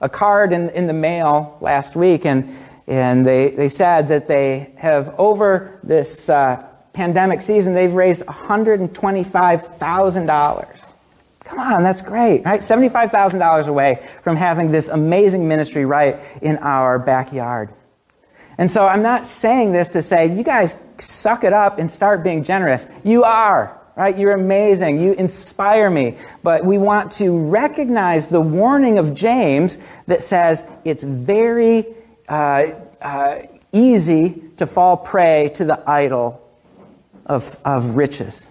a 0.00 0.08
card 0.08 0.52
in, 0.52 0.70
in 0.70 0.86
the 0.86 0.92
mail 0.92 1.58
last 1.60 1.96
week, 1.96 2.26
and, 2.26 2.56
and 2.86 3.26
they, 3.26 3.50
they 3.50 3.68
said 3.68 4.08
that 4.08 4.26
they 4.26 4.72
have, 4.76 5.14
over 5.18 5.78
this 5.82 6.28
uh, 6.28 6.66
pandemic 6.92 7.42
season, 7.42 7.74
they've 7.74 7.94
raised 7.94 8.22
$125,000. 8.22 10.76
Come 11.44 11.58
on, 11.58 11.82
that's 11.82 12.02
great, 12.02 12.44
right? 12.44 12.60
$75,000 12.60 13.66
away 13.66 14.06
from 14.22 14.36
having 14.36 14.70
this 14.70 14.86
amazing 14.88 15.48
ministry 15.48 15.84
right 15.84 16.20
in 16.42 16.58
our 16.58 16.96
backyard. 16.98 17.70
And 18.58 18.70
so 18.70 18.86
I'm 18.86 19.02
not 19.02 19.26
saying 19.26 19.72
this 19.72 19.88
to 19.90 20.02
say, 20.02 20.36
you 20.36 20.44
guys 20.44 20.76
suck 20.98 21.44
it 21.44 21.52
up 21.52 21.78
and 21.78 21.90
start 21.90 22.22
being 22.22 22.44
generous. 22.44 22.86
You 23.02 23.24
are, 23.24 23.79
right? 23.96 24.16
You're 24.16 24.32
amazing. 24.32 25.00
You 25.00 25.12
inspire 25.12 25.90
me. 25.90 26.16
But 26.42 26.64
we 26.64 26.78
want 26.78 27.12
to 27.12 27.38
recognize 27.38 28.28
the 28.28 28.40
warning 28.40 28.98
of 28.98 29.14
James 29.14 29.78
that 30.06 30.22
says 30.22 30.62
it's 30.84 31.04
very 31.04 31.86
uh, 32.28 32.72
uh, 33.00 33.42
easy 33.72 34.42
to 34.56 34.66
fall 34.66 34.96
prey 34.96 35.50
to 35.54 35.64
the 35.64 35.88
idol 35.88 36.46
of, 37.26 37.58
of 37.64 37.90
riches. 37.96 38.48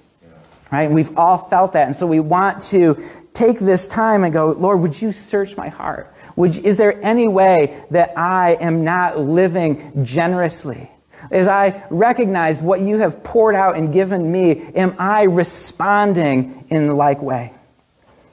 Right? 0.71 0.89
We've 0.89 1.17
all 1.17 1.37
felt 1.37 1.73
that. 1.73 1.87
And 1.87 1.95
so 1.95 2.05
we 2.05 2.19
want 2.19 2.63
to 2.65 3.03
take 3.33 3.59
this 3.59 3.87
time 3.87 4.23
and 4.23 4.31
go, 4.31 4.51
Lord, 4.51 4.81
would 4.81 5.01
you 5.01 5.11
search 5.11 5.57
my 5.57 5.69
heart? 5.69 6.13
Would 6.35 6.57
is 6.57 6.77
there 6.77 7.01
any 7.03 7.27
way 7.27 7.83
that 7.91 8.17
I 8.17 8.53
am 8.61 8.83
not 8.83 9.19
living 9.19 10.05
generously? 10.05 10.89
As 11.31 11.47
I 11.47 11.83
recognize 11.89 12.61
what 12.61 12.81
you 12.81 12.97
have 12.99 13.23
poured 13.23 13.55
out 13.55 13.75
and 13.75 13.93
given 13.93 14.31
me, 14.31 14.71
am 14.75 14.95
I 14.97 15.23
responding 15.23 16.65
in 16.69 16.95
like 16.95 17.21
way? 17.21 17.53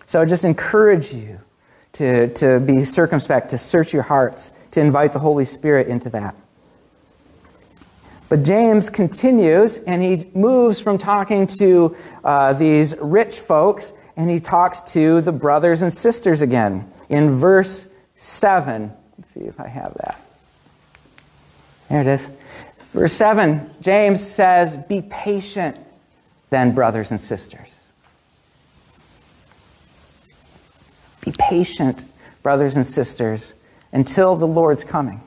So 0.06 0.20
I 0.20 0.24
just 0.24 0.44
encourage 0.44 1.12
you 1.12 1.40
to, 1.94 2.28
to 2.34 2.60
be 2.60 2.84
circumspect, 2.84 3.50
to 3.50 3.58
search 3.58 3.92
your 3.92 4.02
hearts, 4.02 4.50
to 4.72 4.80
invite 4.80 5.12
the 5.12 5.18
Holy 5.18 5.44
Spirit 5.44 5.88
into 5.88 6.10
that. 6.10 6.34
But 8.28 8.42
James 8.42 8.90
continues 8.90 9.78
and 9.78 10.02
he 10.02 10.30
moves 10.34 10.80
from 10.80 10.98
talking 10.98 11.46
to 11.58 11.96
uh, 12.24 12.52
these 12.54 12.96
rich 13.00 13.38
folks 13.38 13.92
and 14.16 14.28
he 14.28 14.40
talks 14.40 14.82
to 14.92 15.20
the 15.20 15.32
brothers 15.32 15.82
and 15.82 15.92
sisters 15.92 16.40
again. 16.40 16.90
In 17.08 17.36
verse 17.36 17.88
7, 18.16 18.92
let's 19.18 19.30
see 19.32 19.40
if 19.40 19.60
I 19.60 19.68
have 19.68 19.94
that. 19.94 20.20
There 21.88 22.00
it 22.00 22.06
is. 22.06 22.28
Verse 22.96 23.12
7, 23.12 23.72
James 23.82 24.26
says, 24.26 24.74
Be 24.74 25.02
patient 25.02 25.76
then, 26.48 26.74
brothers 26.74 27.10
and 27.10 27.20
sisters. 27.20 27.68
Be 31.22 31.34
patient, 31.38 32.02
brothers 32.42 32.74
and 32.74 32.86
sisters, 32.86 33.52
until 33.92 34.34
the 34.34 34.46
Lord's 34.46 34.82
coming. 34.82 35.20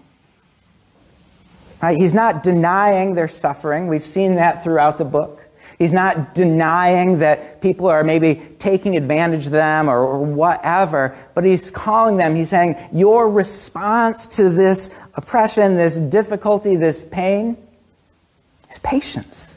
Right? 1.79 1.95
He's 1.95 2.15
not 2.15 2.41
denying 2.41 3.13
their 3.13 3.27
suffering. 3.27 3.87
We've 3.87 4.01
seen 4.01 4.33
that 4.37 4.63
throughout 4.63 4.97
the 4.97 5.05
book. 5.05 5.38
He's 5.79 5.93
not 5.93 6.35
denying 6.35 7.19
that 7.19 7.61
people 7.61 7.87
are 7.87 8.03
maybe 8.03 8.35
taking 8.59 8.97
advantage 8.97 9.45
of 9.45 9.53
them 9.53 9.89
or, 9.89 9.99
or, 9.99 10.19
whatever, 10.19 11.15
but 11.33 11.45
he's 11.45 11.71
calling 11.71 12.17
them, 12.17 12.35
he's 12.35 12.49
saying, 12.49 12.75
Your 12.91 13.29
response 13.29 14.27
to 14.27 14.49
this 14.49 14.91
oppression, 15.15 15.77
this 15.77 15.95
difficulty, 15.95 16.75
this 16.75 17.05
pain 17.05 17.55
is 18.69 18.77
patience. 18.79 19.55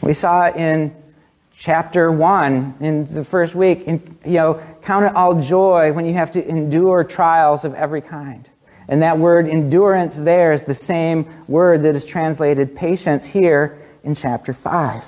We 0.00 0.12
saw 0.12 0.48
in 0.48 0.92
chapter 1.56 2.10
1 2.10 2.78
in 2.80 3.06
the 3.06 3.22
first 3.22 3.54
week, 3.54 3.82
in, 3.82 4.18
you 4.24 4.32
know, 4.32 4.60
count 4.82 5.04
it 5.04 5.14
all 5.14 5.40
joy 5.40 5.92
when 5.92 6.04
you 6.04 6.14
have 6.14 6.32
to 6.32 6.44
endure 6.48 7.04
trials 7.04 7.64
of 7.64 7.74
every 7.74 8.00
kind. 8.00 8.48
And 8.88 9.02
that 9.02 9.18
word 9.18 9.46
endurance 9.46 10.16
there 10.16 10.52
is 10.52 10.62
the 10.62 10.74
same 10.74 11.26
word 11.46 11.82
that 11.82 11.94
is 11.94 12.06
translated 12.06 12.74
patience 12.74 13.26
here 13.26 13.78
in 14.02 14.14
chapter 14.14 14.54
5. 14.54 15.04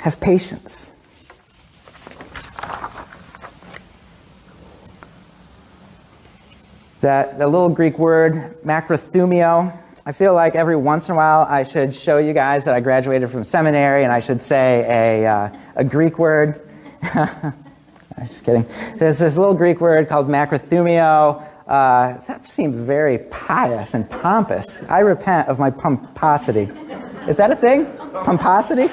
Have 0.00 0.18
patience. 0.18 0.90
That 7.00 7.38
the 7.38 7.46
little 7.46 7.68
Greek 7.68 7.98
word 7.98 8.56
macrothumio, 8.64 9.76
I 10.04 10.12
feel 10.12 10.34
like 10.34 10.54
every 10.54 10.76
once 10.76 11.08
in 11.08 11.12
a 11.12 11.16
while 11.16 11.46
I 11.48 11.62
should 11.62 11.94
show 11.94 12.18
you 12.18 12.32
guys 12.32 12.64
that 12.64 12.74
I 12.74 12.80
graduated 12.80 13.30
from 13.30 13.44
seminary 13.44 14.02
and 14.02 14.12
I 14.12 14.20
should 14.20 14.42
say 14.42 15.22
a, 15.22 15.26
uh, 15.26 15.50
a 15.76 15.84
Greek 15.84 16.18
word. 16.18 16.60
Just 18.28 18.44
kidding. 18.44 18.66
There's 18.96 19.18
this 19.18 19.36
little 19.36 19.54
Greek 19.54 19.80
word 19.80 20.08
called 20.08 20.28
macrothumio 20.28 21.46
uh, 21.70 22.18
that 22.26 22.44
seems 22.50 22.74
very 22.74 23.18
pious 23.30 23.94
and 23.94 24.10
pompous. 24.10 24.82
I 24.88 24.98
repent 24.98 25.48
of 25.48 25.60
my 25.60 25.70
pomposity. 25.70 26.68
Is 27.28 27.36
that 27.36 27.52
a 27.52 27.56
thing? 27.56 27.86
Pomposity? 28.24 28.88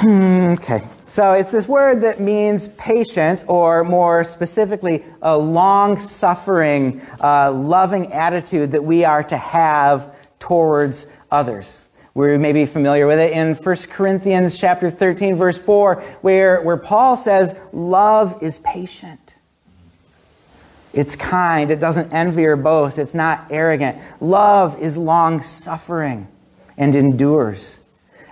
Hmm, 0.00 0.52
okay. 0.52 0.86
So 1.06 1.32
it's 1.32 1.50
this 1.50 1.66
word 1.66 2.02
that 2.02 2.20
means 2.20 2.68
patience, 2.68 3.42
or 3.48 3.84
more 3.84 4.22
specifically, 4.24 5.02
a 5.22 5.36
long 5.36 5.98
suffering, 5.98 7.00
uh, 7.22 7.50
loving 7.50 8.12
attitude 8.12 8.72
that 8.72 8.84
we 8.84 9.06
are 9.06 9.22
to 9.24 9.36
have 9.38 10.14
towards 10.38 11.06
others. 11.30 11.88
We 12.12 12.36
may 12.36 12.52
be 12.52 12.66
familiar 12.66 13.06
with 13.06 13.18
it 13.18 13.32
in 13.32 13.54
1 13.54 13.76
Corinthians 13.88 14.58
chapter 14.58 14.90
13, 14.90 15.36
verse 15.36 15.56
4, 15.56 16.02
where, 16.20 16.60
where 16.60 16.76
Paul 16.76 17.16
says, 17.16 17.58
Love 17.72 18.42
is 18.42 18.58
patient. 18.58 19.21
It's 20.92 21.16
kind. 21.16 21.70
It 21.70 21.80
doesn't 21.80 22.12
envy 22.12 22.44
or 22.44 22.56
boast. 22.56 22.98
It's 22.98 23.14
not 23.14 23.46
arrogant. 23.50 23.98
Love 24.20 24.78
is 24.78 24.98
long 24.98 25.42
suffering 25.42 26.28
and 26.76 26.94
endures. 26.94 27.78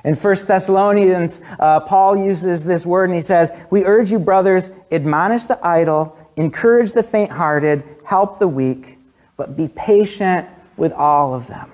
In 0.05 0.15
1 0.15 0.47
Thessalonians, 0.47 1.41
uh, 1.59 1.81
Paul 1.81 2.17
uses 2.17 2.65
this 2.65 2.87
word 2.87 3.11
and 3.11 3.15
he 3.15 3.23
says, 3.23 3.53
We 3.71 3.85
urge 3.85 4.11
you, 4.11 4.19
brothers, 4.19 4.71
admonish 4.91 5.45
the 5.45 5.65
idle, 5.67 6.17
encourage 6.37 6.93
the 6.93 7.03
faint 7.03 7.31
hearted, 7.31 7.83
help 8.05 8.39
the 8.39 8.49
weak, 8.49 8.99
but 9.37 9.57
be 9.57 9.69
patient 9.69 10.49
with 10.77 10.93
all 10.93 11.35
of 11.35 11.47
them. 11.47 11.71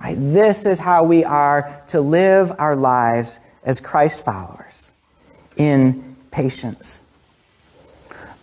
Right? 0.00 0.16
This 0.18 0.66
is 0.66 0.78
how 0.78 1.04
we 1.04 1.24
are 1.24 1.82
to 1.88 2.00
live 2.00 2.52
our 2.58 2.76
lives 2.76 3.38
as 3.62 3.80
Christ 3.80 4.24
followers 4.24 4.92
in 5.56 6.16
patience. 6.30 7.03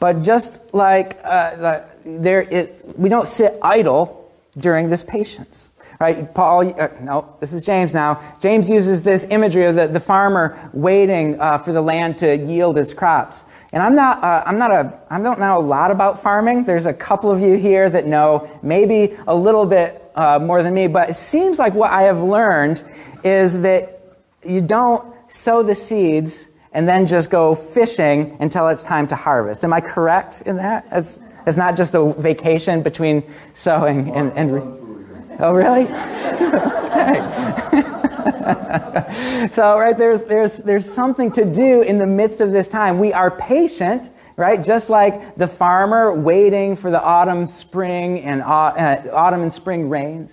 But 0.01 0.23
just 0.23 0.73
like 0.73 1.19
uh, 1.23 1.83
there, 2.03 2.41
it, 2.41 2.97
we 2.97 3.07
don't 3.07 3.27
sit 3.27 3.59
idle 3.61 4.33
during 4.57 4.89
this 4.89 5.03
patience. 5.03 5.69
Right? 5.99 6.33
Paul, 6.33 6.73
uh, 6.81 6.87
no, 7.01 7.35
this 7.39 7.53
is 7.53 7.61
James 7.61 7.93
now. 7.93 8.19
James 8.41 8.67
uses 8.67 9.03
this 9.03 9.27
imagery 9.29 9.67
of 9.67 9.75
the, 9.75 9.85
the 9.85 9.99
farmer 9.99 10.71
waiting 10.73 11.39
uh, 11.39 11.59
for 11.59 11.71
the 11.71 11.83
land 11.83 12.17
to 12.17 12.35
yield 12.35 12.79
its 12.79 12.95
crops. 12.95 13.43
And 13.71 13.83
I'm 13.83 13.93
not, 13.93 14.23
uh, 14.23 14.41
I'm 14.43 14.57
not 14.57 14.71
a, 14.71 14.99
I 15.11 15.21
don't 15.21 15.39
know 15.39 15.59
a 15.59 15.61
lot 15.61 15.91
about 15.91 16.19
farming. 16.19 16.63
There's 16.63 16.87
a 16.87 16.93
couple 16.93 17.29
of 17.29 17.39
you 17.39 17.53
here 17.53 17.87
that 17.87 18.07
know 18.07 18.49
maybe 18.63 19.15
a 19.27 19.35
little 19.35 19.67
bit 19.67 20.11
uh, 20.15 20.39
more 20.39 20.63
than 20.63 20.73
me, 20.73 20.87
but 20.87 21.11
it 21.11 21.15
seems 21.15 21.59
like 21.59 21.75
what 21.75 21.91
I 21.91 22.01
have 22.03 22.21
learned 22.21 22.83
is 23.23 23.61
that 23.61 24.01
you 24.43 24.61
don't 24.61 25.13
sow 25.31 25.61
the 25.61 25.75
seeds 25.75 26.47
and 26.73 26.87
then 26.87 27.05
just 27.05 27.29
go 27.29 27.53
fishing 27.53 28.37
until 28.39 28.67
it's 28.69 28.83
time 28.83 29.07
to 29.07 29.15
harvest. 29.15 29.63
Am 29.63 29.73
I 29.73 29.81
correct 29.81 30.41
in 30.45 30.57
that? 30.57 30.87
It's, 30.91 31.19
it's 31.45 31.57
not 31.57 31.75
just 31.75 31.95
a 31.95 32.13
vacation 32.13 32.81
between 32.81 33.23
sowing 33.53 34.11
and, 34.11 34.31
and 34.33 34.53
re- 34.53 35.37
oh 35.39 35.53
really? 35.53 35.87
so, 39.51 39.77
right, 39.77 39.97
there's, 39.97 40.23
there's, 40.23 40.57
there's 40.57 40.91
something 40.91 41.31
to 41.31 41.45
do 41.45 41.81
in 41.81 41.97
the 41.97 42.05
midst 42.05 42.41
of 42.41 42.51
this 42.51 42.67
time. 42.67 42.99
We 42.99 43.11
are 43.11 43.31
patient, 43.31 44.09
right? 44.37 44.63
Just 44.63 44.89
like 44.89 45.35
the 45.35 45.47
farmer 45.47 46.13
waiting 46.13 46.75
for 46.75 46.91
the 46.91 47.01
autumn, 47.01 47.47
spring, 47.47 48.21
and 48.21 48.41
uh, 48.41 49.01
autumn 49.11 49.41
and 49.41 49.53
spring 49.53 49.89
rains, 49.89 50.31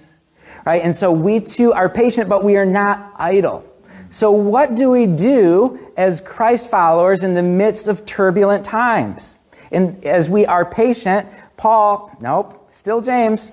right? 0.64 0.82
And 0.82 0.96
so 0.96 1.10
we 1.10 1.40
too 1.40 1.72
are 1.72 1.88
patient, 1.88 2.28
but 2.28 2.44
we 2.44 2.56
are 2.56 2.66
not 2.66 3.12
idle. 3.16 3.64
So, 4.10 4.30
what 4.30 4.74
do 4.74 4.90
we 4.90 5.06
do 5.06 5.78
as 5.96 6.20
Christ 6.20 6.70
followers 6.70 7.22
in 7.22 7.34
the 7.34 7.42
midst 7.42 7.88
of 7.88 8.06
turbulent 8.06 8.64
times? 8.64 9.38
And 9.70 10.02
as 10.04 10.30
we 10.30 10.46
are 10.46 10.64
patient, 10.64 11.28
Paul, 11.56 12.16
nope, 12.20 12.68
still 12.70 13.00
James. 13.00 13.52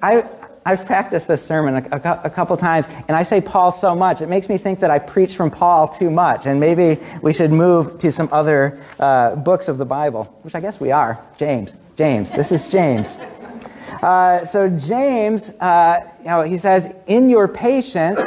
I, 0.00 0.24
I've 0.64 0.86
practiced 0.86 1.26
this 1.26 1.44
sermon 1.44 1.76
a, 1.76 1.96
a, 1.96 2.20
a, 2.24 2.30
couple 2.30 2.56
times, 2.56 2.86
and 3.08 3.16
I 3.16 3.24
say 3.24 3.40
Paul 3.40 3.72
so 3.72 3.96
much, 3.96 4.20
it 4.20 4.28
makes 4.28 4.48
me 4.48 4.58
think 4.58 4.78
that 4.80 4.90
I 4.90 5.00
preach 5.00 5.34
from 5.34 5.50
Paul 5.50 5.88
too 5.88 6.10
much, 6.10 6.46
and 6.46 6.60
maybe 6.60 7.00
we 7.20 7.32
should 7.32 7.50
move 7.50 7.98
to 7.98 8.12
some 8.12 8.28
other 8.30 8.80
uh, 9.00 9.34
books 9.34 9.66
of 9.66 9.78
the 9.78 9.84
Bible, 9.84 10.24
which 10.42 10.54
I 10.54 10.60
guess 10.60 10.78
we 10.78 10.92
are. 10.92 11.18
James, 11.36 11.74
James, 11.96 12.30
this 12.30 12.52
is 12.52 12.68
James. 12.68 13.18
Uh, 14.02 14.44
so 14.44 14.68
James, 14.68 15.50
uh, 15.58 16.00
you 16.20 16.26
know, 16.26 16.42
he 16.42 16.58
says, 16.58 16.94
"In 17.06 17.28
your 17.30 17.48
patience, 17.48 18.20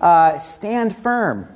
uh, 0.00 0.38
stand 0.38 0.96
firm." 0.96 1.48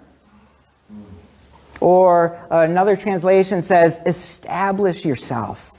Or 1.80 2.38
another 2.50 2.96
translation 2.96 3.62
says, 3.62 3.98
"Establish 4.06 5.04
yourself." 5.04 5.72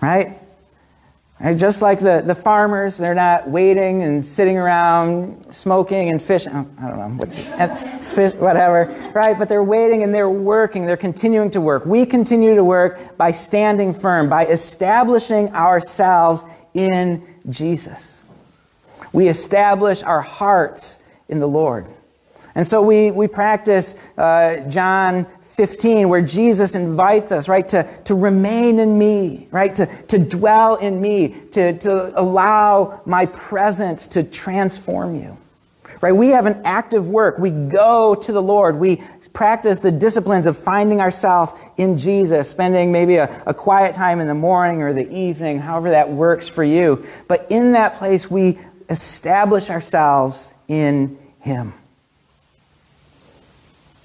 Right? 0.00 0.38
Right? 1.40 1.58
Just 1.58 1.82
like 1.82 2.00
the, 2.00 2.22
the 2.24 2.34
farmers, 2.34 2.96
they're 2.96 3.14
not 3.14 3.48
waiting 3.50 4.02
and 4.02 4.24
sitting 4.24 4.56
around 4.56 5.54
smoking 5.54 6.08
and 6.10 6.22
fishing. 6.22 6.52
Oh, 6.54 6.70
I 6.78 6.88
don't 6.88 6.98
know. 6.98 7.08
What, 7.24 7.34
fish, 7.34 8.32
whatever. 8.34 9.12
Right? 9.14 9.38
But 9.38 9.48
they're 9.48 9.62
waiting 9.62 10.02
and 10.02 10.14
they're 10.14 10.30
working. 10.30 10.86
They're 10.86 10.96
continuing 10.96 11.50
to 11.50 11.60
work. 11.60 11.86
We 11.86 12.06
continue 12.06 12.54
to 12.54 12.64
work 12.64 13.16
by 13.16 13.32
standing 13.32 13.92
firm, 13.92 14.28
by 14.28 14.46
establishing 14.46 15.52
ourselves 15.54 16.44
in 16.72 17.26
Jesus. 17.50 18.22
We 19.12 19.28
establish 19.28 20.02
our 20.02 20.22
hearts 20.22 20.98
in 21.28 21.40
the 21.40 21.48
Lord. 21.48 21.86
And 22.54 22.66
so 22.66 22.82
we, 22.82 23.10
we 23.10 23.26
practice 23.26 23.94
uh, 24.16 24.58
John 24.68 25.26
15, 25.54 26.08
where 26.08 26.20
Jesus 26.20 26.74
invites 26.74 27.32
us, 27.32 27.48
right, 27.48 27.68
to, 27.68 27.88
to 28.04 28.14
remain 28.14 28.78
in 28.78 28.98
me, 28.98 29.48
right, 29.50 29.74
to, 29.76 29.86
to 30.06 30.18
dwell 30.18 30.76
in 30.76 31.00
me, 31.00 31.36
to, 31.52 31.78
to 31.78 32.20
allow 32.20 33.00
my 33.06 33.26
presence 33.26 34.08
to 34.08 34.22
transform 34.24 35.14
you. 35.14 35.36
Right? 36.00 36.12
We 36.12 36.28
have 36.28 36.46
an 36.46 36.62
active 36.64 37.08
work. 37.08 37.38
We 37.38 37.50
go 37.50 38.14
to 38.14 38.32
the 38.32 38.42
Lord. 38.42 38.76
We 38.76 39.02
practice 39.32 39.80
the 39.80 39.92
disciplines 39.92 40.46
of 40.46 40.56
finding 40.56 41.00
ourselves 41.00 41.52
in 41.76 41.98
Jesus, 41.98 42.48
spending 42.48 42.92
maybe 42.92 43.16
a, 43.16 43.42
a 43.46 43.54
quiet 43.54 43.94
time 43.94 44.20
in 44.20 44.26
the 44.26 44.34
morning 44.34 44.82
or 44.82 44.92
the 44.92 45.10
evening, 45.12 45.58
however 45.60 45.90
that 45.90 46.10
works 46.10 46.48
for 46.48 46.62
you. 46.62 47.06
But 47.26 47.46
in 47.50 47.72
that 47.72 47.96
place, 47.96 48.30
we 48.30 48.58
establish 48.88 49.70
ourselves 49.70 50.53
in 50.68 51.18
Him 51.40 51.74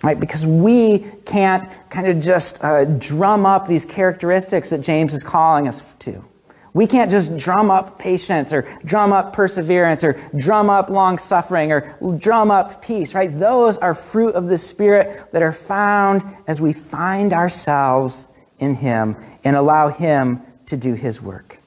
right? 0.01 0.19
Because 0.19 0.45
we 0.45 0.99
can't 1.25 1.67
kind 1.89 2.07
of 2.07 2.21
just 2.21 2.63
uh, 2.63 2.85
drum 2.85 3.45
up 3.45 3.67
these 3.67 3.85
characteristics 3.85 4.69
that 4.69 4.81
James 4.81 5.13
is 5.13 5.23
calling 5.23 5.67
us 5.67 5.83
to. 5.99 6.23
We 6.71 6.85
can't 6.85 7.09
just 7.09 7.35
drum 7.35 7.71
up 7.71 7.97
patience 7.97 8.53
or 8.53 8.61
drum 8.85 9.11
up 9.11 9.33
perseverance 9.33 10.03
or 10.03 10.21
drum 10.37 10.69
up 10.69 10.89
long 10.89 11.17
suffering 11.17 11.71
or 11.71 11.97
drum 12.17 12.51
up 12.51 12.83
peace, 12.83 13.15
right? 13.15 13.31
Those 13.37 13.77
are 13.79 13.95
fruit 13.95 14.35
of 14.35 14.47
the 14.47 14.57
Spirit 14.57 15.31
that 15.31 15.41
are 15.41 15.51
found 15.51 16.23
as 16.47 16.61
we 16.61 16.71
find 16.71 17.33
ourselves 17.33 18.27
in 18.59 18.75
Him 18.75 19.17
and 19.43 19.55
allow 19.55 19.89
Him 19.89 20.41
to 20.67 20.77
do 20.77 20.93
His 20.93 21.19
work. 21.19 21.57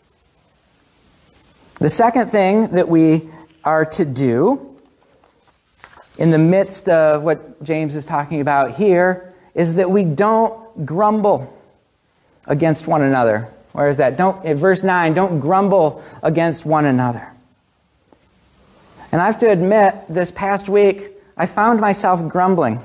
The 1.81 1.90
second 1.90 2.28
thing 2.28 2.68
that 2.68 2.88
we 2.88 3.28
are 3.64 3.85
to 3.85 4.05
do 4.05 4.71
in 6.18 6.31
the 6.31 6.38
midst 6.38 6.88
of 6.88 7.22
what 7.22 7.62
James 7.62 7.94
is 7.94 8.07
talking 8.07 8.40
about 8.40 8.75
here 8.75 9.33
is 9.55 9.75
that 9.75 9.90
we 9.90 10.05
don't 10.05 10.87
grumble 10.87 11.53
against 12.46 12.87
one 12.87 13.03
another. 13.03 13.48
Where 13.72 13.88
is 13.88 13.96
that? 13.96 14.16
Don't, 14.16 14.44
in 14.44 14.59
verse 14.59 14.83
9, 14.83 15.14
don't 15.14 15.40
grumble 15.40 16.03
against 16.22 16.66
one 16.66 16.85
another. 16.85 17.29
And 19.11 19.20
I 19.20 19.27
have 19.27 19.38
to 19.40 19.51
admit, 19.51 19.94
this 20.09 20.31
past 20.31 20.68
week, 20.68 21.11
I 21.37 21.46
found 21.46 21.81
myself 21.81 22.27
grumbling. 22.29 22.81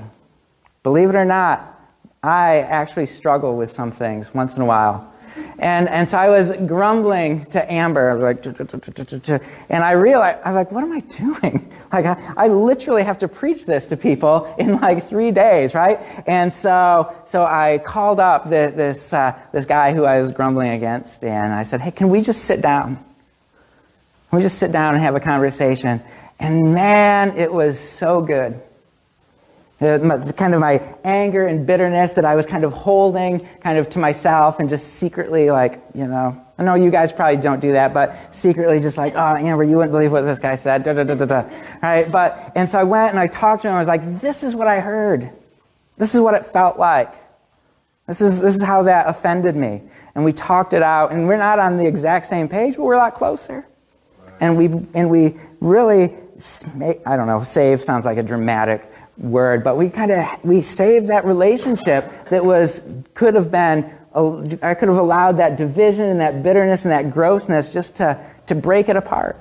Believe 0.83 1.09
it 1.09 1.15
or 1.15 1.25
not, 1.25 1.79
I 2.23 2.59
actually 2.59 3.05
struggle 3.05 3.55
with 3.55 3.71
some 3.71 3.91
things 3.91 4.33
once 4.33 4.55
in 4.55 4.61
a 4.61 4.65
while. 4.65 5.13
And, 5.59 5.89
and 5.89 6.07
so 6.07 6.17
I 6.17 6.29
was 6.29 6.51
grumbling 6.51 7.45
to 7.45 7.71
Amber, 7.71 8.19
like, 8.19 8.45
and 8.45 9.83
I 9.83 9.91
realized, 9.91 10.39
I 10.43 10.49
was 10.49 10.55
like, 10.55 10.71
what 10.71 10.83
am 10.83 10.91
I 10.91 10.99
doing? 10.99 11.73
Like, 11.89 12.05
I, 12.05 12.33
I 12.35 12.47
literally 12.47 13.03
have 13.03 13.19
to 13.19 13.29
preach 13.29 13.65
this 13.65 13.87
to 13.87 13.95
people 13.95 14.53
in 14.57 14.75
like 14.81 15.07
three 15.07 15.31
days, 15.31 15.73
right? 15.73 16.01
And 16.27 16.51
so, 16.51 17.15
so 17.25 17.45
I 17.45 17.77
called 17.77 18.19
up 18.19 18.49
the, 18.49 18.73
this, 18.75 19.13
uh, 19.13 19.33
this 19.53 19.65
guy 19.65 19.93
who 19.93 20.03
I 20.03 20.19
was 20.19 20.33
grumbling 20.33 20.71
against, 20.71 21.23
and 21.23 21.53
I 21.53 21.63
said, 21.63 21.79
hey, 21.79 21.91
can 21.91 22.09
we 22.09 22.21
just 22.21 22.43
sit 22.43 22.61
down? 22.61 22.97
Can 24.29 24.37
we 24.37 24.41
just 24.41 24.57
sit 24.57 24.73
down 24.73 24.95
and 24.95 25.03
have 25.03 25.15
a 25.15 25.21
conversation? 25.21 26.01
And 26.39 26.73
man, 26.73 27.37
it 27.37 27.53
was 27.53 27.79
so 27.79 28.19
good. 28.19 28.61
Uh, 29.79 29.99
the, 29.99 30.33
kind 30.33 30.55
of 30.55 30.59
my 30.59 30.81
anger 31.03 31.45
and 31.45 31.67
bitterness 31.67 32.13
that 32.13 32.25
I 32.25 32.35
was 32.35 32.47
kind 32.47 32.63
of 32.63 32.73
holding 32.73 33.47
kind 33.59 33.77
of 33.77 33.87
to 33.91 33.99
myself 33.99 34.59
and 34.59 34.67
just 34.67 34.93
secretly 34.93 35.51
like, 35.51 35.83
you 35.93 36.07
know, 36.07 36.43
I 36.57 36.63
know 36.63 36.73
you 36.73 36.89
guys 36.89 37.11
probably 37.11 37.37
don't 37.37 37.59
do 37.59 37.73
that, 37.73 37.93
but 37.93 38.33
secretly 38.33 38.79
just 38.79 38.97
like, 38.97 39.13
oh, 39.15 39.35
Amber, 39.35 39.63
you 39.63 39.75
wouldn't 39.75 39.91
believe 39.91 40.11
what 40.11 40.21
this 40.21 40.39
guy 40.39 40.55
said, 40.55 40.83
da 40.83 40.93
da 40.93 41.03
da 41.03 41.13
da 41.13 41.25
da. 41.25 41.49
Right? 41.83 42.11
But, 42.11 42.53
and 42.55 42.67
so 42.67 42.79
I 42.79 42.83
went 42.85 43.11
and 43.11 43.19
I 43.19 43.27
talked 43.27 43.61
to 43.61 43.67
him. 43.67 43.75
I 43.75 43.79
was 43.79 43.87
like, 43.87 44.19
this 44.19 44.43
is 44.43 44.55
what 44.55 44.67
I 44.67 44.79
heard. 44.79 45.29
This 45.97 46.15
is 46.15 46.21
what 46.21 46.33
it 46.33 46.43
felt 46.43 46.79
like. 46.79 47.13
This 48.07 48.21
is, 48.21 48.41
this 48.41 48.55
is 48.55 48.63
how 48.63 48.81
that 48.83 49.07
offended 49.07 49.55
me. 49.55 49.83
And 50.15 50.25
we 50.25 50.33
talked 50.33 50.73
it 50.73 50.81
out, 50.81 51.11
and 51.11 51.27
we're 51.27 51.37
not 51.37 51.59
on 51.59 51.77
the 51.77 51.85
exact 51.85 52.25
same 52.25 52.49
page, 52.49 52.77
but 52.77 52.83
we're 52.83 52.95
a 52.95 52.97
lot 52.97 53.13
closer. 53.13 53.67
And 54.39 54.57
we, 54.57 54.65
and 54.95 55.11
we 55.11 55.35
really, 55.59 56.15
I 57.05 57.15
don't 57.15 57.27
know, 57.27 57.43
save 57.43 57.83
sounds 57.83 58.05
like 58.05 58.17
a 58.17 58.23
dramatic 58.23 58.91
word, 59.17 59.63
but 59.63 59.77
we 59.77 59.89
kind 59.89 60.11
of 60.11 60.27
we 60.43 60.61
saved 60.61 61.07
that 61.07 61.25
relationship 61.25 62.11
that 62.29 62.45
was 62.45 62.81
could 63.13 63.35
have 63.35 63.51
been 63.51 63.91
I 64.61 64.73
could 64.73 64.89
have 64.89 64.97
allowed 64.97 65.37
that 65.37 65.57
division 65.57 66.05
and 66.05 66.21
that 66.21 66.41
bitterness 66.41 66.83
and 66.83 66.91
that 66.91 67.11
grossness 67.11 67.71
just 67.71 67.97
to 67.97 68.19
to 68.47 68.55
break 68.55 68.89
it 68.89 68.95
apart. 68.95 69.39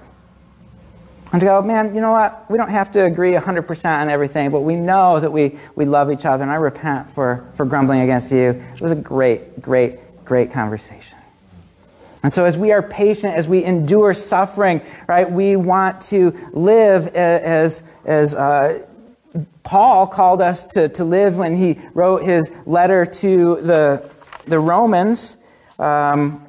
And 1.33 1.41
to 1.41 1.47
go, 1.47 1.61
man, 1.61 1.95
you 1.95 2.01
know 2.01 2.13
what? 2.13 2.49
We 2.49 2.57
don't 2.57 2.71
have 2.71 2.93
to 2.93 3.05
agree 3.05 3.33
100% 3.33 3.85
on 3.85 4.09
everything, 4.09 4.51
but 4.51 4.61
we 4.61 4.77
know 4.77 5.19
that 5.19 5.33
we, 5.33 5.59
we 5.75 5.85
love 5.85 6.13
each 6.13 6.25
other, 6.25 6.45
and 6.45 6.53
I 6.53 6.55
repent 6.55 7.11
for, 7.11 7.51
for 7.55 7.67
grumbling 7.67 8.03
against 8.03 8.31
you. 8.31 8.63
It 8.75 8.81
was 8.81 8.93
a 8.93 8.97
great, 8.97 9.61
great, 9.61 10.25
great 10.25 10.53
conversation. 10.53 11.17
And 12.23 12.33
so, 12.33 12.45
as 12.45 12.57
we 12.57 12.73
are 12.73 12.83
patient, 12.83 13.35
as 13.35 13.47
we 13.47 13.65
endure 13.65 14.15
suffering, 14.15 14.81
right, 15.07 15.31
we 15.31 15.57
want 15.57 16.01
to 16.03 16.33
live 16.53 17.09
as, 17.09 17.83
as 18.05 18.35
uh, 18.35 18.85
Paul 19.63 20.07
called 20.07 20.41
us 20.41 20.65
to, 20.69 20.89
to 20.91 21.05
live 21.05 21.37
when 21.37 21.57
he 21.57 21.81
wrote 21.95 22.23
his 22.23 22.51
letter 22.65 23.05
to 23.05 23.61
the, 23.61 24.11
the 24.47 24.59
Romans. 24.59 25.37
Um, 25.79 26.47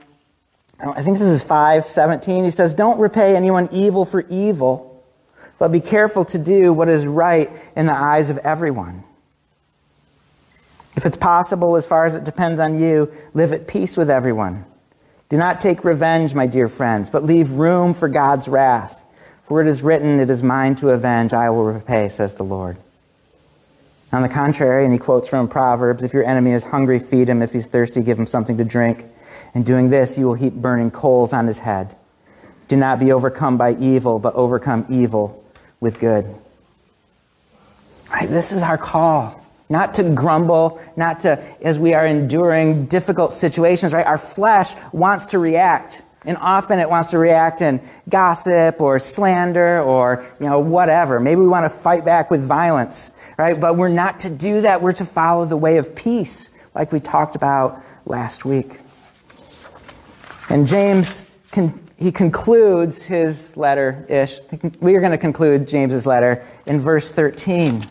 I 0.80 1.02
think 1.02 1.17
this 1.17 1.28
is 1.28 1.41
517. 1.41 2.43
He 2.43 2.52
says, 2.52 2.73
Don't 2.73 3.00
repay 3.00 3.36
anyone 3.36 3.69
evil 3.71 4.06
for 4.06 4.21
evil, 4.30 5.04
but 5.58 5.71
be 5.71 5.80
careful 5.80 6.26
to 6.26 6.38
do 6.38 6.71
what 6.71 6.88
is 6.88 7.06
right 7.06 7.52
in 7.76 7.88
the 7.88 7.95
eyes 7.95 8.30
of 8.30 8.38
everyone. 8.39 9.04
If 10.95 11.06
it's 11.06 11.17
possible, 11.17 11.76
as 11.76 11.86
far 11.86 12.06
as 12.06 12.15
it 12.15 12.23
depends 12.23 12.60
on 12.60 12.80
you, 12.80 13.12
live 13.34 13.54
at 13.54 13.67
peace 13.67 13.97
with 13.97 14.10
everyone. 14.10 14.65
Do 15.30 15.38
not 15.38 15.60
take 15.60 15.84
revenge, 15.84 16.34
my 16.34 16.47
dear 16.47 16.69
friends, 16.69 17.10
but 17.10 17.23
leave 17.23 17.52
room 17.52 17.93
for 17.93 18.08
God's 18.08 18.47
wrath. 18.47 19.04
For 19.47 19.62
it 19.62 19.67
is 19.67 19.81
written, 19.81 20.19
It 20.19 20.29
is 20.29 20.43
mine 20.43 20.75
to 20.75 20.89
avenge, 20.89 21.31
I 21.31 21.49
will 21.51 21.63
repay, 21.63 22.10
says 22.10 22.33
the 22.33 22.43
Lord. 22.43 22.75
On 24.12 24.21
the 24.21 24.27
contrary, 24.27 24.83
and 24.83 24.91
he 24.91 24.99
quotes 24.99 25.29
from 25.29 25.47
Proverbs, 25.47 26.03
if 26.03 26.13
your 26.13 26.25
enemy 26.25 26.51
is 26.51 26.65
hungry, 26.65 26.99
feed 26.99 27.29
him. 27.29 27.41
If 27.41 27.53
he's 27.53 27.65
thirsty, 27.65 28.01
give 28.01 28.19
him 28.19 28.27
something 28.27 28.57
to 28.57 28.65
drink. 28.65 29.05
In 29.55 29.63
doing 29.63 29.89
this, 29.89 30.17
you 30.17 30.25
will 30.27 30.33
heap 30.33 30.51
burning 30.51 30.91
coals 30.91 31.31
on 31.31 31.47
his 31.47 31.60
head. 31.60 31.95
Do 32.67 32.75
not 32.75 32.99
be 32.99 33.13
overcome 33.13 33.57
by 33.57 33.75
evil, 33.75 34.19
but 34.19 34.36
overcome 34.36 34.86
evil 34.89 35.41
with 35.79 36.01
good. 36.01 36.25
Right, 38.12 38.27
this 38.27 38.51
is 38.51 38.62
our 38.62 38.77
call. 38.77 39.41
Not 39.69 39.93
to 39.93 40.03
grumble, 40.10 40.81
not 40.97 41.21
to, 41.21 41.41
as 41.65 41.79
we 41.79 41.93
are 41.93 42.05
enduring 42.05 42.88
difficult 42.88 43.31
situations, 43.31 43.93
right? 43.93 44.05
Our 44.05 44.17
flesh 44.17 44.75
wants 44.91 45.27
to 45.27 45.39
react. 45.39 46.01
And 46.28 46.38
often 46.38 46.78
it 46.78 46.90
wants 46.90 47.12
to 47.12 47.18
react 47.18 47.62
in 47.62 47.82
gossip 48.08 48.82
or 48.82 49.00
slander 49.00 49.82
or, 49.82 50.26
you 50.40 50.46
know, 50.46 50.60
whatever. 50.60 51.22
Maybe 51.22 51.40
we 51.40 51.48
want 51.48 51.66
to 51.66 51.70
fight 51.70 52.04
back 52.04 52.30
with 52.30 52.46
violence, 52.46 53.13
right? 53.38 53.58
But 53.58 53.78
we're 53.78 53.88
not 53.88 54.20
to 54.20 54.30
do 54.30 54.62
that. 54.62 54.82
We're 54.82 54.92
to 54.92 55.06
follow 55.06 55.46
the 55.46 55.58
way 55.58 55.78
of 55.78 55.96
peace, 55.96 56.50
like 56.76 56.92
we 56.92 57.00
talked 57.00 57.38
about 57.38 57.82
last 58.06 58.44
week. 58.44 58.80
And 60.50 60.68
James, 60.68 61.26
he 61.98 62.12
concludes 62.12 63.04
his 63.04 63.56
letter 63.56 64.06
ish. 64.10 64.40
We 64.82 64.96
are 64.96 65.00
going 65.00 65.13
to 65.13 65.18
conclude 65.18 65.66
James's 65.66 66.06
letter 66.06 66.46
in 66.66 66.82
verse 66.82 67.10
13 67.10 67.84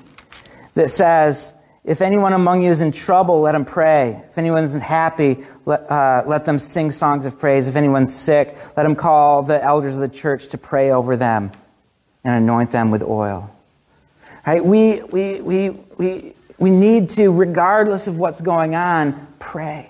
that 0.74 0.90
says, 0.90 1.55
If 1.86 2.00
anyone 2.00 2.32
among 2.32 2.64
you 2.64 2.70
is 2.72 2.80
in 2.80 2.90
trouble, 2.90 3.40
let 3.42 3.54
him 3.54 3.64
pray. 3.64 4.20
If 4.28 4.38
anyone's 4.38 4.74
happy, 4.74 5.44
let, 5.66 5.88
uh, 5.88 6.24
let 6.26 6.44
them 6.44 6.58
sing 6.58 6.90
songs 6.90 7.26
of 7.26 7.38
praise. 7.38 7.68
If 7.68 7.76
anyone's 7.76 8.12
sick, 8.12 8.58
let 8.76 8.84
him 8.84 8.96
call 8.96 9.44
the 9.44 9.62
elders 9.62 9.94
of 9.94 10.00
the 10.00 10.08
church 10.08 10.48
to 10.48 10.58
pray 10.58 10.90
over 10.90 11.16
them 11.16 11.52
and 12.24 12.42
anoint 12.42 12.72
them 12.72 12.90
with 12.90 13.04
oil. 13.04 13.54
Right? 14.44 14.64
We, 14.64 15.02
we, 15.02 15.40
we, 15.40 15.70
we, 15.96 16.34
we 16.58 16.70
need 16.70 17.10
to, 17.10 17.30
regardless 17.30 18.08
of 18.08 18.18
what's 18.18 18.40
going 18.40 18.74
on, 18.74 19.28
pray. 19.38 19.88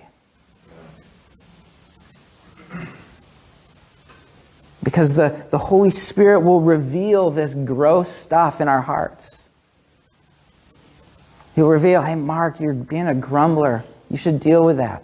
Because 4.85 5.15
the, 5.15 5.47
the 5.51 5.59
Holy 5.59 5.91
Spirit 5.91 6.41
will 6.41 6.61
reveal 6.61 7.31
this 7.31 7.55
gross 7.55 8.11
stuff 8.11 8.61
in 8.61 8.69
our 8.69 8.83
hearts. 8.83 9.46
He'll 11.57 11.69
reveal, 11.69 12.03
hey, 12.03 12.15
Mark, 12.15 12.61
you're 12.61 12.75
being 12.75 13.09
a 13.09 13.15
grumbler. 13.15 13.83
You 14.11 14.19
should 14.19 14.41
deal 14.41 14.63
with 14.63 14.77
that. 14.77 15.03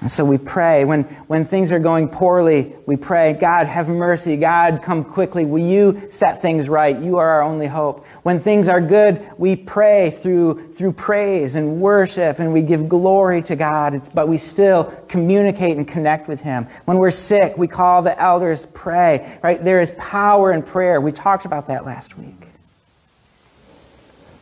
And 0.00 0.10
so 0.10 0.24
we 0.24 0.38
pray. 0.38 0.84
When, 0.84 1.04
when 1.28 1.44
things 1.44 1.70
are 1.70 1.78
going 1.78 2.08
poorly, 2.08 2.74
we 2.84 2.96
pray, 2.96 3.34
God, 3.34 3.68
have 3.68 3.88
mercy. 3.88 4.36
God, 4.36 4.82
come 4.82 5.04
quickly. 5.04 5.44
Will 5.44 5.62
you 5.62 6.08
set 6.10 6.42
things 6.42 6.68
right? 6.68 6.98
You 6.98 7.18
are 7.18 7.30
our 7.30 7.42
only 7.42 7.68
hope. 7.68 8.04
When 8.24 8.40
things 8.40 8.68
are 8.68 8.80
good, 8.80 9.24
we 9.38 9.54
pray 9.54 10.10
through, 10.10 10.74
through 10.74 10.92
praise 10.92 11.54
and 11.54 11.80
worship 11.80 12.40
and 12.40 12.52
we 12.52 12.62
give 12.62 12.88
glory 12.88 13.40
to 13.42 13.54
God, 13.54 14.02
but 14.12 14.26
we 14.26 14.36
still 14.36 14.92
communicate 15.08 15.76
and 15.76 15.86
connect 15.86 16.26
with 16.26 16.40
Him. 16.40 16.66
When 16.86 16.98
we're 16.98 17.12
sick, 17.12 17.56
we 17.56 17.68
call 17.68 18.02
the 18.02 18.20
elders, 18.20 18.66
pray, 18.74 19.38
right? 19.44 19.62
There 19.62 19.80
is 19.80 19.92
power 19.96 20.52
in 20.52 20.62
prayer. 20.62 21.00
We 21.00 21.12
talked 21.12 21.44
about 21.44 21.68
that 21.68 21.86
last 21.86 22.18
week. 22.18 22.48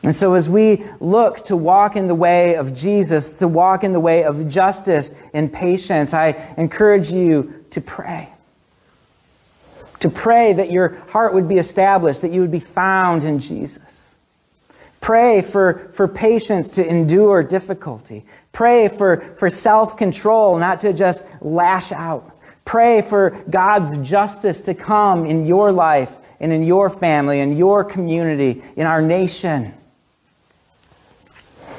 And 0.04 0.16
so, 0.16 0.34
as 0.34 0.48
we 0.48 0.84
look 0.98 1.44
to 1.44 1.56
walk 1.56 1.94
in 1.94 2.08
the 2.08 2.14
way 2.14 2.56
of 2.56 2.74
Jesus, 2.74 3.38
to 3.38 3.46
walk 3.46 3.84
in 3.84 3.92
the 3.92 4.00
way 4.00 4.24
of 4.24 4.48
justice 4.48 5.12
and 5.32 5.52
patience, 5.52 6.12
I 6.12 6.54
encourage 6.58 7.12
you 7.12 7.64
to 7.70 7.80
pray. 7.80 8.28
To 10.00 10.10
pray 10.10 10.54
that 10.54 10.72
your 10.72 10.96
heart 11.10 11.34
would 11.34 11.46
be 11.46 11.58
established, 11.58 12.22
that 12.22 12.32
you 12.32 12.40
would 12.40 12.50
be 12.50 12.58
found 12.58 13.22
in 13.22 13.38
Jesus. 13.38 14.16
Pray 15.00 15.40
for, 15.40 15.90
for 15.94 16.08
patience 16.08 16.68
to 16.70 16.86
endure 16.88 17.44
difficulty. 17.44 18.24
Pray 18.50 18.88
for, 18.88 19.34
for 19.38 19.50
self 19.50 19.96
control, 19.96 20.58
not 20.58 20.80
to 20.80 20.92
just 20.92 21.24
lash 21.40 21.92
out. 21.92 22.36
Pray 22.64 23.02
for 23.02 23.30
God's 23.50 23.96
justice 23.98 24.60
to 24.62 24.74
come 24.74 25.26
in 25.26 25.46
your 25.46 25.70
life 25.70 26.18
and 26.40 26.52
in 26.52 26.64
your 26.64 26.90
family, 26.90 27.38
in 27.38 27.56
your 27.56 27.84
community, 27.84 28.62
in 28.74 28.86
our 28.86 29.00
nation. 29.00 29.74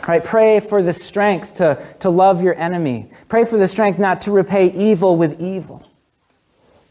Right? 0.08 0.24
Pray 0.24 0.60
for 0.60 0.82
the 0.82 0.94
strength 0.94 1.58
to, 1.58 1.84
to 2.00 2.10
love 2.10 2.44
your 2.44 2.56
enemy. 2.56 3.10
Pray 3.30 3.46
for 3.46 3.58
the 3.58 3.68
strength 3.68 4.00
not 4.00 4.22
to 4.22 4.32
repay 4.32 4.72
evil 4.72 5.16
with 5.16 5.39
evil. 5.39 5.88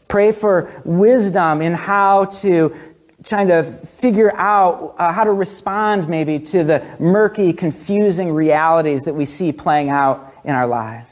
Pray 0.07 0.31
for 0.31 0.71
wisdom 0.83 1.61
in 1.61 1.73
how 1.73 2.25
to 2.25 2.75
trying 3.23 3.47
to 3.47 3.63
figure 3.63 4.35
out 4.35 4.95
uh, 4.97 5.11
how 5.13 5.23
to 5.23 5.31
respond 5.31 6.09
maybe 6.09 6.39
to 6.39 6.63
the 6.63 6.83
murky, 6.99 7.53
confusing 7.53 8.31
realities 8.31 9.03
that 9.03 9.13
we 9.13 9.25
see 9.25 9.51
playing 9.51 9.89
out 9.89 10.33
in 10.43 10.51
our 10.53 10.67
lives. 10.67 11.09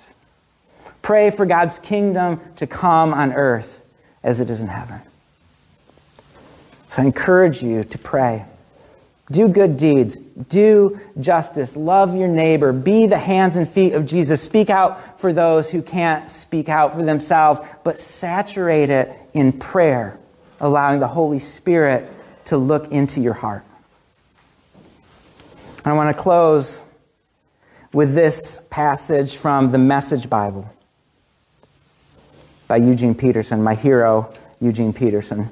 Pray 1.01 1.31
for 1.31 1.45
God's 1.45 1.79
kingdom 1.79 2.39
to 2.57 2.67
come 2.67 3.13
on 3.13 3.33
earth 3.33 3.83
as 4.23 4.39
it 4.39 4.49
is 4.49 4.61
in 4.61 4.67
heaven. 4.67 5.01
So 6.89 7.01
I 7.01 7.05
encourage 7.05 7.63
you 7.63 7.83
to 7.85 7.97
pray. 7.97 8.45
Do 9.31 9.47
good 9.47 9.77
deeds. 9.77 10.17
Do 10.17 10.99
justice. 11.19 11.75
Love 11.75 12.15
your 12.15 12.27
neighbor. 12.27 12.73
Be 12.73 13.07
the 13.07 13.17
hands 13.17 13.55
and 13.55 13.67
feet 13.67 13.93
of 13.93 14.05
Jesus. 14.05 14.41
Speak 14.41 14.69
out 14.69 15.19
for 15.19 15.31
those 15.31 15.71
who 15.71 15.81
can't 15.81 16.29
speak 16.29 16.69
out 16.69 16.93
for 16.93 17.03
themselves, 17.03 17.61
but 17.83 17.97
saturate 17.97 18.89
it 18.89 19.11
in 19.33 19.53
prayer, 19.53 20.19
allowing 20.59 20.99
the 20.99 21.07
Holy 21.07 21.39
Spirit 21.39 22.11
to 22.45 22.57
look 22.57 22.91
into 22.91 23.21
your 23.21 23.33
heart. 23.33 23.63
I 25.85 25.93
want 25.93 26.15
to 26.15 26.21
close 26.21 26.83
with 27.93 28.13
this 28.13 28.61
passage 28.69 29.35
from 29.35 29.71
the 29.71 29.77
Message 29.77 30.29
Bible 30.29 30.71
by 32.67 32.77
Eugene 32.77 33.15
Peterson, 33.15 33.63
my 33.63 33.75
hero, 33.75 34.33
Eugene 34.59 34.93
Peterson. 34.93 35.49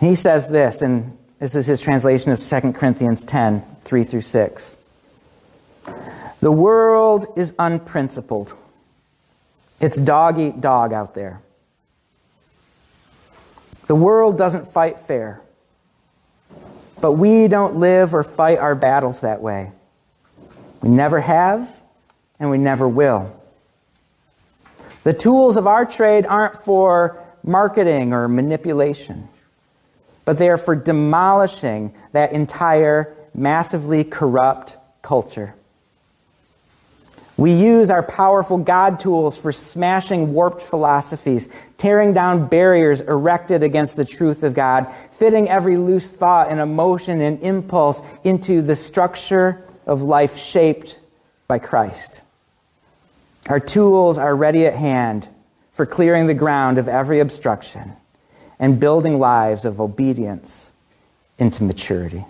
He 0.00 0.14
says 0.14 0.48
this 0.48 0.82
in 0.82 1.16
this 1.40 1.54
is 1.54 1.66
his 1.66 1.80
translation 1.80 2.32
of 2.32 2.38
2 2.38 2.72
Corinthians 2.74 3.24
10 3.24 3.64
3 3.80 4.04
through 4.04 4.20
6. 4.20 4.76
The 6.40 6.52
world 6.52 7.26
is 7.34 7.54
unprincipled. 7.58 8.54
It's 9.80 9.96
dog 9.96 10.38
eat 10.38 10.60
dog 10.60 10.92
out 10.92 11.14
there. 11.14 11.40
The 13.86 13.94
world 13.94 14.36
doesn't 14.36 14.70
fight 14.70 15.00
fair. 15.00 15.40
But 17.00 17.12
we 17.12 17.48
don't 17.48 17.76
live 17.76 18.14
or 18.14 18.22
fight 18.22 18.58
our 18.58 18.74
battles 18.74 19.22
that 19.22 19.40
way. 19.40 19.72
We 20.82 20.90
never 20.90 21.20
have, 21.20 21.74
and 22.38 22.50
we 22.50 22.58
never 22.58 22.86
will. 22.86 23.34
The 25.04 25.14
tools 25.14 25.56
of 25.56 25.66
our 25.66 25.86
trade 25.86 26.26
aren't 26.26 26.62
for 26.62 27.24
marketing 27.42 28.12
or 28.12 28.28
manipulation 28.28 29.29
but 30.24 30.38
they 30.38 30.48
are 30.48 30.58
for 30.58 30.74
demolishing 30.74 31.94
that 32.12 32.32
entire 32.32 33.14
massively 33.34 34.04
corrupt 34.04 34.76
culture. 35.02 35.54
We 37.36 37.54
use 37.54 37.90
our 37.90 38.02
powerful 38.02 38.58
God 38.58 39.00
tools 39.00 39.38
for 39.38 39.50
smashing 39.50 40.34
warped 40.34 40.60
philosophies, 40.60 41.48
tearing 41.78 42.12
down 42.12 42.48
barriers 42.48 43.00
erected 43.00 43.62
against 43.62 43.96
the 43.96 44.04
truth 44.04 44.42
of 44.42 44.52
God, 44.52 44.92
fitting 45.12 45.48
every 45.48 45.78
loose 45.78 46.06
thought 46.06 46.50
and 46.50 46.60
emotion 46.60 47.22
and 47.22 47.40
impulse 47.40 48.02
into 48.24 48.60
the 48.60 48.76
structure 48.76 49.64
of 49.86 50.02
life 50.02 50.36
shaped 50.36 50.98
by 51.48 51.58
Christ. 51.58 52.20
Our 53.48 53.58
tools 53.58 54.18
are 54.18 54.36
ready 54.36 54.66
at 54.66 54.74
hand 54.74 55.26
for 55.72 55.86
clearing 55.86 56.26
the 56.26 56.34
ground 56.34 56.76
of 56.76 56.88
every 56.88 57.20
obstruction 57.20 57.96
and 58.60 58.78
building 58.78 59.18
lives 59.18 59.64
of 59.64 59.80
obedience 59.80 60.70
into 61.38 61.64
maturity. 61.64 62.24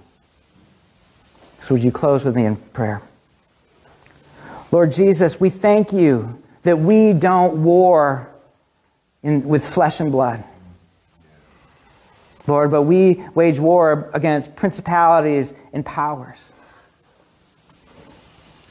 So, 1.59 1.75
would 1.75 1.85
you 1.85 1.93
close 1.93 2.25
with 2.25 2.37
me 2.37 2.47
in 2.47 2.57
prayer? 2.57 3.03
Lord 4.73 4.93
Jesus, 4.93 5.39
we 5.41 5.51
thank 5.51 5.93
you 5.93 6.41
that 6.63 6.79
we 6.79 7.13
don't 7.13 7.65
war 7.65 8.31
in, 9.23 9.47
with 9.47 9.67
flesh 9.67 10.01
and 10.01 10.13
blood. 10.13 10.45
Lord, 12.47 12.71
but 12.71 12.83
we 12.83 13.23
wage 13.35 13.59
war 13.59 14.11
against 14.15 14.57
principalities 14.57 15.53
and 15.73 15.85
powers. 15.85 16.53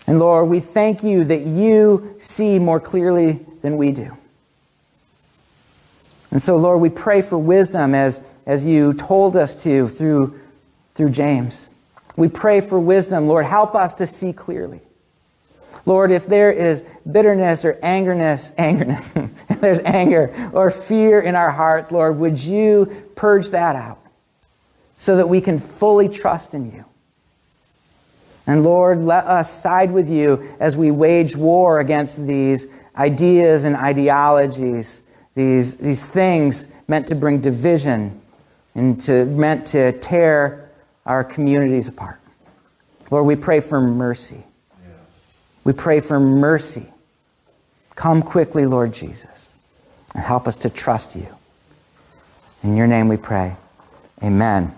And 0.08 0.18
Lord, 0.18 0.50
we 0.50 0.60
thank 0.60 1.04
you 1.04 1.24
that 1.26 1.42
you 1.42 2.16
see 2.20 2.58
more 2.58 2.80
clearly 2.80 3.40
than 3.62 3.78
we 3.78 3.92
do. 3.92 4.18
And 6.32 6.42
so, 6.42 6.58
Lord, 6.58 6.80
we 6.80 6.90
pray 6.90 7.22
for 7.22 7.38
wisdom 7.38 7.96
as, 7.96 8.22
as 8.46 8.66
you 8.66 8.94
told 8.94 9.36
us 9.36 9.62
to 9.64 9.88
through, 9.88 10.40
through 10.96 11.10
James. 11.10 11.70
We 12.16 12.28
pray 12.28 12.62
for 12.62 12.80
wisdom. 12.80 13.28
Lord, 13.28 13.46
help 13.46 13.76
us 13.76 13.94
to 13.96 14.08
see 14.08 14.34
clearly. 14.34 14.82
Lord, 15.86 16.12
if 16.12 16.28
there 16.28 16.52
is 16.52 16.84
bitterness 17.10 17.66
or 17.66 17.74
angerness, 17.76 18.54
angerness, 18.56 19.32
if 19.50 19.62
there's 19.62 19.80
anger 19.80 20.52
or 20.54 20.70
fear 20.70 21.22
in 21.22 21.36
our 21.36 21.50
hearts, 21.50 21.92
Lord, 21.92 22.20
would 22.20 22.40
you 22.40 23.12
purge 23.16 23.50
that 23.50 23.76
out 23.76 24.00
so 24.98 25.18
that 25.18 25.30
we 25.30 25.42
can 25.42 25.58
fully 25.58 26.10
trust 26.10 26.54
in 26.54 26.72
you? 26.72 26.86
And 28.46 28.64
Lord, 28.64 29.00
let 29.00 29.26
us 29.26 29.62
side 29.62 29.92
with 29.92 30.10
you 30.10 30.56
as 30.60 30.76
we 30.76 30.92
wage 30.92 31.36
war 31.36 31.80
against 31.80 32.26
these 32.26 32.66
ideas 32.96 33.64
and 33.64 33.76
ideologies, 33.76 35.02
these, 35.40 35.76
these 35.76 36.06
things 36.06 36.66
meant 36.90 37.08
to 37.08 37.16
bring 37.16 37.40
division 37.40 38.20
and 38.76 39.00
to, 39.00 39.24
meant 39.24 39.68
to 39.68 39.94
tear 40.00 40.70
our 41.06 41.24
communities 41.24 41.88
apart. 41.88 42.20
Lord, 43.10 43.26
we 43.26 43.38
pray 43.38 43.62
for 43.62 43.80
mercy. 43.80 44.44
Yes. 44.86 45.38
We 45.64 45.72
pray 45.72 46.02
for 46.02 46.20
mercy. 46.20 46.88
Come 47.96 48.22
quickly, 48.22 48.66
Lord 48.66 48.94
Jesus, 48.94 49.56
and 50.14 50.22
help 50.22 50.46
us 50.46 50.58
to 50.58 50.70
trust 50.70 51.16
you. 51.16 51.28
In 52.62 52.76
your 52.76 52.88
name 52.88 53.08
we 53.08 53.16
pray. 53.16 53.56
Amen. 54.22 54.76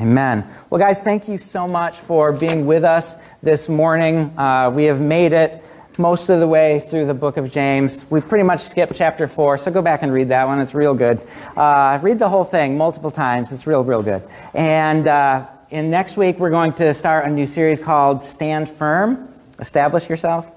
Amen. 0.00 0.46
Well, 0.70 0.78
guys, 0.78 1.02
thank 1.02 1.28
you 1.28 1.36
so 1.36 1.68
much 1.68 1.96
for 1.96 2.32
being 2.32 2.64
with 2.64 2.84
us 2.84 3.16
this 3.42 3.68
morning. 3.68 4.32
Uh, 4.38 4.70
we 4.74 4.84
have 4.84 5.02
made 5.02 5.34
it 5.34 5.62
most 5.98 6.28
of 6.28 6.38
the 6.38 6.46
way 6.46 6.78
through 6.88 7.06
the 7.06 7.14
book 7.14 7.36
of 7.36 7.50
James. 7.50 8.06
We've 8.08 8.26
pretty 8.26 8.44
much 8.44 8.60
skipped 8.60 8.94
chapter 8.94 9.26
4, 9.26 9.58
so 9.58 9.70
go 9.72 9.82
back 9.82 10.02
and 10.02 10.12
read 10.12 10.28
that 10.28 10.46
one. 10.46 10.60
It's 10.60 10.72
real 10.72 10.94
good. 10.94 11.20
Uh, 11.56 11.98
read 12.00 12.20
the 12.20 12.28
whole 12.28 12.44
thing 12.44 12.78
multiple 12.78 13.10
times. 13.10 13.52
It's 13.52 13.66
real, 13.66 13.82
real 13.82 14.02
good. 14.02 14.22
And 14.54 15.08
uh, 15.08 15.48
in 15.70 15.90
next 15.90 16.16
week, 16.16 16.38
we're 16.38 16.50
going 16.50 16.72
to 16.74 16.94
start 16.94 17.26
a 17.26 17.30
new 17.30 17.48
series 17.48 17.80
called 17.80 18.22
Stand 18.22 18.70
Firm. 18.70 19.28
Establish 19.58 20.08
yourself. 20.08 20.48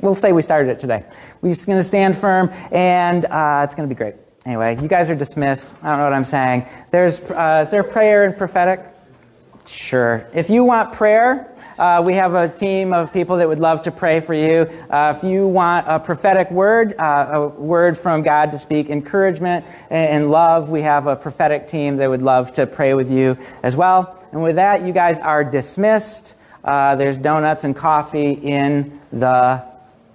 We'll 0.00 0.16
say 0.16 0.32
we 0.32 0.42
started 0.42 0.70
it 0.70 0.80
today. 0.80 1.04
We're 1.40 1.52
just 1.52 1.66
going 1.66 1.78
to 1.78 1.84
stand 1.84 2.16
firm, 2.16 2.50
and 2.72 3.26
uh, 3.26 3.62
it's 3.64 3.74
going 3.74 3.88
to 3.88 3.94
be 3.94 3.98
great. 3.98 4.14
Anyway, 4.46 4.80
you 4.80 4.88
guys 4.88 5.08
are 5.08 5.14
dismissed. 5.14 5.74
I 5.82 5.90
don't 5.90 5.98
know 5.98 6.04
what 6.04 6.12
I'm 6.12 6.24
saying. 6.24 6.66
There's, 6.90 7.20
uh, 7.20 7.64
is 7.66 7.70
there 7.70 7.84
prayer 7.84 8.24
and 8.24 8.36
prophetic? 8.36 8.93
Sure. 9.66 10.26
If 10.34 10.50
you 10.50 10.64
want 10.64 10.92
prayer, 10.92 11.50
uh, 11.78 12.02
we 12.04 12.14
have 12.14 12.34
a 12.34 12.48
team 12.48 12.92
of 12.92 13.12
people 13.12 13.38
that 13.38 13.48
would 13.48 13.58
love 13.58 13.82
to 13.82 13.90
pray 13.90 14.20
for 14.20 14.34
you. 14.34 14.70
Uh, 14.88 15.14
if 15.16 15.24
you 15.24 15.46
want 15.46 15.86
a 15.88 15.98
prophetic 15.98 16.50
word, 16.50 16.94
uh, 16.98 17.30
a 17.32 17.48
word 17.48 17.98
from 17.98 18.22
God 18.22 18.52
to 18.52 18.58
speak 18.58 18.90
encouragement 18.90 19.64
and, 19.90 20.22
and, 20.22 20.30
love, 20.30 20.68
we 20.68 20.82
have 20.82 21.06
a 21.06 21.16
prophetic 21.16 21.66
team 21.66 21.96
that 21.96 22.08
would 22.08 22.22
love 22.22 22.52
to 22.54 22.66
pray 22.66 22.94
with 22.94 23.10
you 23.10 23.36
as 23.62 23.74
well. 23.74 24.18
And 24.32 24.42
with 24.42 24.56
that, 24.56 24.82
you 24.82 24.92
guys 24.92 25.18
are 25.18 25.42
dismissed. 25.44 26.34
Uh, 26.62 26.94
there's 26.94 27.18
donuts 27.18 27.64
and 27.64 27.74
coffee 27.74 28.32
in 28.32 29.00
the 29.12 29.64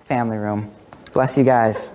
family 0.05 0.37
room. 0.37 0.71
Bless 1.13 1.37
you 1.37 1.43
guys. 1.43 1.91